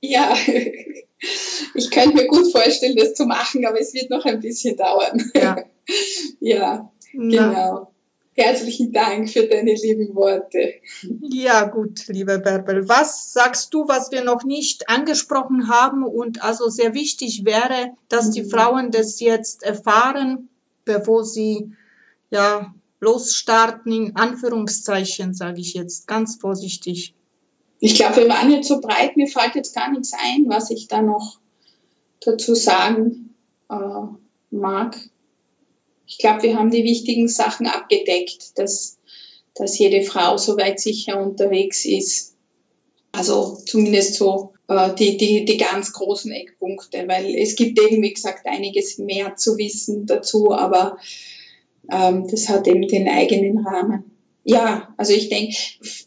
Ja, 0.05 0.35
ich 1.73 1.91
könnte 1.91 2.15
mir 2.15 2.27
gut 2.27 2.51
vorstellen, 2.51 2.97
das 2.97 3.13
zu 3.13 3.25
machen, 3.25 3.65
aber 3.65 3.79
es 3.79 3.93
wird 3.93 4.09
noch 4.09 4.25
ein 4.25 4.41
bisschen 4.41 4.75
dauern. 4.75 5.31
Ja, 5.33 5.63
ja 6.41 6.91
genau. 7.13 7.92
Herzlichen 8.35 8.91
Dank 8.91 9.29
für 9.29 9.47
deine 9.47 9.75
lieben 9.75 10.15
Worte. 10.15 10.73
Ja, 11.21 11.65
gut, 11.65 12.07
liebe 12.07 12.39
Bärbel. 12.39 12.89
Was 12.89 13.31
sagst 13.31 13.73
du, 13.75 13.87
was 13.87 14.11
wir 14.11 14.23
noch 14.23 14.43
nicht 14.43 14.89
angesprochen 14.89 15.67
haben 15.67 16.03
und 16.03 16.43
also 16.43 16.67
sehr 16.69 16.95
wichtig 16.95 17.45
wäre, 17.45 17.91
dass 18.09 18.31
die 18.31 18.41
mhm. 18.41 18.49
Frauen 18.49 18.91
das 18.91 19.19
jetzt 19.19 19.61
erfahren, 19.61 20.49
bevor 20.83 21.23
sie 21.23 21.73
ja 22.31 22.73
losstarten, 22.99 23.91
in 23.91 24.15
Anführungszeichen, 24.15 25.35
sage 25.35 25.61
ich 25.61 25.75
jetzt 25.75 26.07
ganz 26.07 26.37
vorsichtig. 26.37 27.13
Ich 27.79 27.95
glaube, 27.95 28.15
wir 28.15 28.29
waren 28.29 28.49
jetzt 28.49 28.67
so 28.67 28.81
breit, 28.81 29.15
mir 29.15 29.27
fällt 29.27 29.53
jetzt 29.53 29.75
gar 29.75 29.91
nichts 29.91 30.13
ein, 30.13 30.45
was 30.47 30.71
ich 30.71 30.87
da 30.87 31.03
noch 31.03 31.37
dazu 32.21 32.55
sagen 32.55 33.35
äh, 33.69 33.75
mag 34.49 34.97
ich 36.13 36.19
glaube, 36.19 36.43
wir 36.43 36.55
haben 36.55 36.69
die 36.69 36.83
wichtigen 36.83 37.27
Sachen 37.27 37.65
abgedeckt, 37.65 38.59
dass, 38.59 38.99
dass 39.55 39.79
jede 39.79 40.03
Frau 40.03 40.37
soweit 40.37 40.79
sicher 40.79 41.19
unterwegs 41.19 41.85
ist. 41.85 42.35
Also 43.11 43.57
zumindest 43.65 44.15
so 44.15 44.53
äh, 44.67 44.93
die, 44.93 45.17
die, 45.17 45.43
die 45.43 45.57
ganz 45.57 45.91
großen 45.91 46.31
Eckpunkte, 46.31 47.07
weil 47.07 47.35
es 47.35 47.55
gibt 47.55 47.79
eben, 47.81 48.03
wie 48.03 48.13
gesagt, 48.13 48.45
einiges 48.45 48.99
mehr 48.99 49.35
zu 49.35 49.57
wissen 49.57 50.05
dazu, 50.05 50.51
aber 50.51 50.97
ähm, 51.91 52.27
das 52.29 52.47
hat 52.47 52.67
eben 52.67 52.87
den 52.87 53.07
eigenen 53.09 53.65
Rahmen. 53.65 54.11
Ja, 54.43 54.93
also 54.97 55.13
ich 55.13 55.29
denke, 55.29 55.55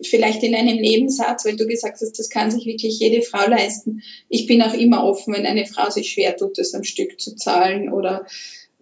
vielleicht 0.05 0.45
in 0.45 0.55
einem 0.55 0.77
Nebensatz, 0.77 1.45
weil 1.45 1.57
du 1.57 1.66
gesagt 1.66 2.01
hast, 2.01 2.16
das 2.16 2.29
kann 2.29 2.53
sich 2.53 2.64
wirklich 2.64 3.01
jede 3.01 3.23
Frau 3.23 3.49
leisten. 3.49 4.03
Ich 4.29 4.47
bin 4.47 4.62
auch 4.62 4.75
immer 4.75 5.03
offen, 5.03 5.35
wenn 5.35 5.47
eine 5.47 5.66
Frau 5.66 5.90
sich 5.90 6.12
schwer 6.12 6.37
tut, 6.37 6.59
das 6.59 6.75
am 6.75 6.85
Stück 6.85 7.21
zu 7.21 7.35
zahlen 7.35 7.92
oder 7.92 8.25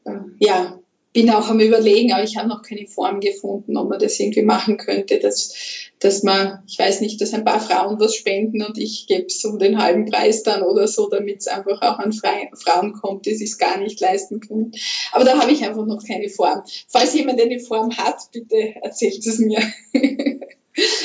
äh, 0.05 0.19
ja, 0.39 0.79
bin 1.15 1.31
auch 1.31 1.49
am 1.49 1.61
überlegen, 1.61 2.13
aber 2.13 2.25
ich 2.25 2.37
habe 2.37 2.49
noch 2.49 2.63
keine 2.63 2.89
Form 2.89 3.21
gefunden, 3.21 3.77
ob 3.77 3.89
man 3.89 4.01
das 4.01 4.19
irgendwie 4.19 4.43
machen 4.43 4.79
könnte, 4.79 5.21
dass, 5.21 5.55
dass 6.01 6.25
man, 6.25 6.65
ich 6.67 6.77
weiß 6.77 7.01
nicht, 7.01 7.21
dass 7.21 7.33
ein 7.33 7.45
paar 7.45 7.61
Frauen 7.61 8.01
was 8.01 8.17
spenden 8.17 8.63
und 8.63 8.77
ich 8.79 9.07
gebe 9.07 9.27
es 9.27 9.45
um 9.45 9.61
den 9.61 9.79
halben 9.79 10.07
Preis 10.07 10.43
dann 10.43 10.63
oder 10.63 10.89
so, 10.89 11.09
damit 11.09 11.39
es 11.39 11.47
einfach 11.47 11.81
auch 11.83 12.01
an 12.01 12.13
Fre 12.13 12.49
Frauen 12.55 12.95
kommt, 12.95 13.27
die 13.27 13.37
sich 13.37 13.57
gar 13.59 13.79
nicht 13.79 14.01
leisten 14.01 14.41
können. 14.41 14.73
Aber 15.13 15.25
da 15.25 15.41
habe 15.41 15.53
ich 15.53 15.65
einfach 15.65 15.87
noch 15.87 16.05
keine 16.05 16.29
Form. 16.29 16.63
Falls 16.89 17.15
jemand 17.15 17.41
eine 17.41 17.61
Form 17.61 17.97
hat, 17.97 18.17
bitte 18.33 18.75
erzählt 18.83 19.25
es 19.25 19.39
mir. 19.39 19.61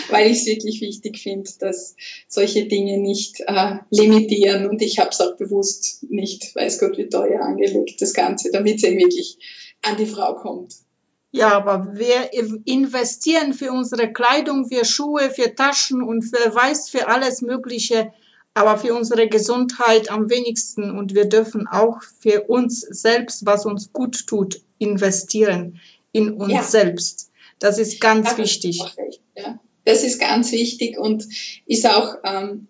weil 0.10 0.32
ich 0.32 0.40
es 0.40 0.46
wirklich 0.48 0.82
wichtig 0.82 1.20
finde, 1.20 1.48
dass 1.60 1.96
solche 2.28 2.66
Dinge 2.66 2.98
nicht 2.98 3.42
äh, 3.46 3.76
limitieren 3.92 4.68
und 4.68 4.82
ich 4.82 4.98
habe 4.98 5.12
es 5.12 5.22
auch 5.22 5.38
bewusst 5.38 6.04
nicht, 6.10 6.56
weiß 6.56 6.80
Gott 6.80 6.98
wie 6.98 7.08
teuer 7.08 7.42
angelegt, 7.42 8.02
das 8.02 8.14
Ganze, 8.14 8.50
damit 8.52 8.78
es 8.78 8.84
eben 8.84 8.98
wirklich 8.98 9.38
an 9.84 9.98
die 9.98 10.06
Frau 10.06 10.36
kommt. 10.36 10.76
Ja, 11.32 11.52
aber 11.52 11.94
wir 11.94 12.32
investieren 12.66 13.54
für 13.54 13.72
unsere 13.72 14.12
Kleidung, 14.12 14.68
für 14.68 14.84
Schuhe, 14.84 15.30
für 15.30 15.54
Taschen 15.54 16.02
und 16.02 16.24
für 16.24 16.54
weiß 16.54 16.90
für 16.90 17.08
alles 17.08 17.42
Mögliche, 17.42 18.12
aber 18.56 18.78
für 18.78 18.96
unsere 18.96 19.28
Gesundheit 19.28 20.10
am 20.10 20.30
wenigsten. 20.30 20.98
Und 20.98 21.14
wir 21.14 21.26
dürfen 21.26 21.68
auch 21.68 22.02
für 22.20 22.46
uns 22.46 22.82
selbst, 22.82 23.46
was 23.46 23.66
uns 23.68 23.94
gut 23.94 24.26
tut, 24.26 24.62
investieren 24.80 25.80
in 26.12 26.34
uns 26.34 26.52
ja. 26.52 26.64
selbst. 26.64 27.30
Das 27.60 27.78
ist 27.78 28.02
ganz 28.02 28.32
ja, 28.32 28.38
wichtig. 28.40 28.82
Ja. 29.36 29.60
Das 29.86 30.04
ist 30.04 30.20
ganz 30.20 30.52
wichtig 30.52 30.98
und 30.98 31.26
ist 31.68 31.86
auch, 31.88 32.16
ähm, 32.24 32.68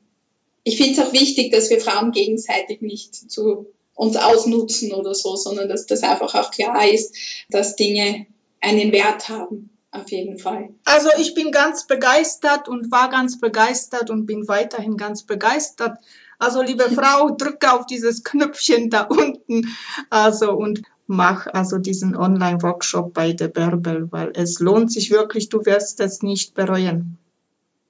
ich 0.63 0.77
finde 0.77 0.93
es 0.93 0.99
auch 0.99 1.13
wichtig, 1.13 1.51
dass 1.51 1.69
wir 1.69 1.79
Frauen 1.79 2.11
gegenseitig 2.11 2.81
nicht 2.81 3.15
zu 3.15 3.67
uns 3.99 4.15
ausnutzen 4.15 4.93
oder 4.93 5.13
so, 5.13 5.35
sondern 5.35 5.67
dass 5.67 5.85
das 5.85 6.03
einfach 6.03 6.33
auch 6.33 6.51
klar 6.51 6.87
ist, 6.87 7.13
dass 7.49 7.75
Dinge 7.75 8.27
einen 8.61 8.93
Wert 8.93 9.27
haben. 9.27 9.71
Auf 9.91 10.09
jeden 10.11 10.37
Fall. 10.37 10.69
Also 10.85 11.09
ich 11.19 11.33
bin 11.33 11.51
ganz 11.51 11.85
begeistert 11.85 12.69
und 12.69 12.91
war 12.91 13.09
ganz 13.09 13.41
begeistert 13.41 14.09
und 14.09 14.25
bin 14.25 14.47
weiterhin 14.47 14.95
ganz 14.95 15.23
begeistert. 15.23 15.97
Also 16.37 16.61
liebe 16.61 16.83
Frau, 16.95 17.31
drücke 17.31 17.73
auf 17.73 17.87
dieses 17.87 18.23
Knöpfchen 18.23 18.89
da 18.89 19.01
unten. 19.01 19.75
Also 20.09 20.53
und 20.53 20.83
mach 21.07 21.47
also 21.47 21.77
diesen 21.77 22.15
Online-Workshop 22.15 23.13
bei 23.13 23.33
der 23.33 23.49
Bärbel, 23.49 24.09
weil 24.11 24.31
es 24.33 24.61
lohnt 24.61 24.93
sich 24.93 25.11
wirklich, 25.11 25.49
du 25.49 25.65
wirst 25.65 25.99
es 25.99 26.21
nicht 26.21 26.53
bereuen. 26.53 27.17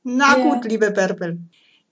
Na 0.03 0.39
ja. 0.39 0.43
gut, 0.43 0.65
liebe 0.65 0.89
Bärbel. 0.89 1.37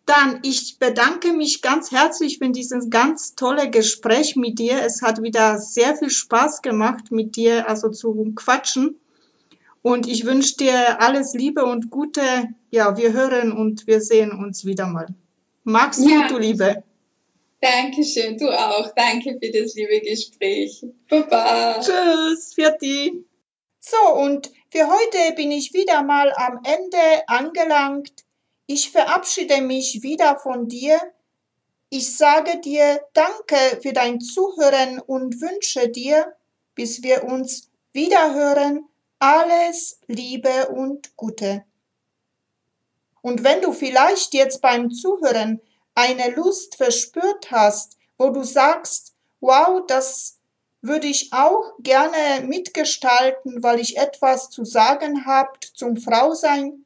Dann, 0.07 0.39
ich 0.43 0.79
bedanke 0.79 1.33
mich 1.33 1.61
ganz 1.61 1.91
herzlich 1.91 2.37
für 2.37 2.49
dieses 2.49 2.89
ganz 2.89 3.35
tolle 3.35 3.69
Gespräch 3.69 4.37
mit 4.37 4.57
dir. 4.57 4.81
Es 4.81 5.01
hat 5.01 5.21
wieder 5.21 5.59
sehr 5.59 5.97
viel 5.97 6.09
Spaß 6.09 6.61
gemacht, 6.61 7.11
mit 7.11 7.35
dir 7.35 7.67
also 7.67 7.89
zu 7.89 8.31
quatschen. 8.33 8.99
Und 9.81 10.07
ich 10.07 10.25
wünsche 10.25 10.55
dir 10.55 11.01
alles 11.01 11.33
Liebe 11.33 11.65
und 11.65 11.91
Gute. 11.91 12.21
Ja, 12.71 12.95
wir 12.95 13.11
hören 13.11 13.51
und 13.51 13.85
wir 13.85 13.99
sehen 13.99 14.31
uns 14.31 14.65
wieder 14.65 14.87
mal. 14.87 15.07
Magst 15.65 15.99
du, 15.99 16.09
ja. 16.09 16.29
du 16.29 16.37
Liebe? 16.37 16.83
Dankeschön, 17.59 18.37
du 18.37 18.49
auch. 18.49 18.93
Danke 18.95 19.37
für 19.41 19.51
das 19.51 19.75
liebe 19.75 19.99
Gespräch. 19.99 20.85
Baba. 21.09 21.81
Tschüss, 21.81 22.53
Fiati. 22.53 23.25
So, 23.79 24.13
und 24.15 24.51
Für 24.69 24.85
heute 24.87 25.35
bin 25.35 25.51
ich 25.51 25.73
wieder 25.73 26.03
mal 26.03 26.33
am 26.35 26.59
Ende 26.63 27.27
angelangt. 27.27 28.11
Ich 28.69 28.91
verabschiede 28.91 29.61
mich 29.61 30.03
wieder 30.03 30.37
von 30.39 30.67
dir. 30.67 30.99
Ich 31.89 32.17
sage 32.17 32.59
dir 32.59 33.01
Danke 33.13 33.79
für 33.81 33.93
dein 33.93 34.19
Zuhören 34.19 34.99
und 34.99 35.39
wünsche 35.39 35.87
dir, 35.87 36.35
bis 36.75 37.01
wir 37.01 37.23
uns 37.23 37.71
wiederhören, 37.93 38.85
alles 39.19 40.01
Liebe 40.07 40.67
und 40.67 41.15
Gute. 41.15 41.63
Und 43.21 43.45
wenn 43.45 43.61
du 43.61 43.71
vielleicht 43.71 44.33
jetzt 44.33 44.61
beim 44.61 44.91
Zuhören 44.91 45.61
eine 45.95 46.31
Lust 46.31 46.75
verspürt 46.75 47.49
hast, 47.49 47.97
wo 48.17 48.31
du 48.31 48.43
sagst, 48.43 49.15
wow, 49.39 49.81
das 49.87 50.39
würde 50.81 51.07
ich 51.07 51.31
auch 51.31 51.71
gerne 51.79 52.45
mitgestalten, 52.45 53.63
weil 53.63 53.79
ich 53.79 53.95
etwas 53.95 54.49
zu 54.49 54.65
sagen 54.65 55.25
habt 55.25 55.63
zum 55.63 55.95
Frausein, 55.95 56.85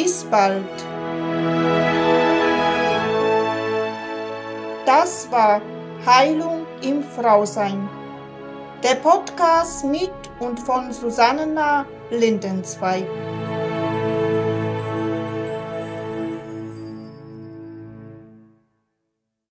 Bis 0.00 0.22
bald. 0.30 0.62
Das 4.86 5.28
war 5.32 5.60
Heilung 6.06 6.66
im 6.82 7.02
Frausein. 7.02 7.88
Der 8.84 8.94
Podcast 8.94 9.84
mit 9.84 10.12
und 10.38 10.60
von 10.60 10.92
Susanna 10.92 11.84
Lindenzweig. 12.12 13.08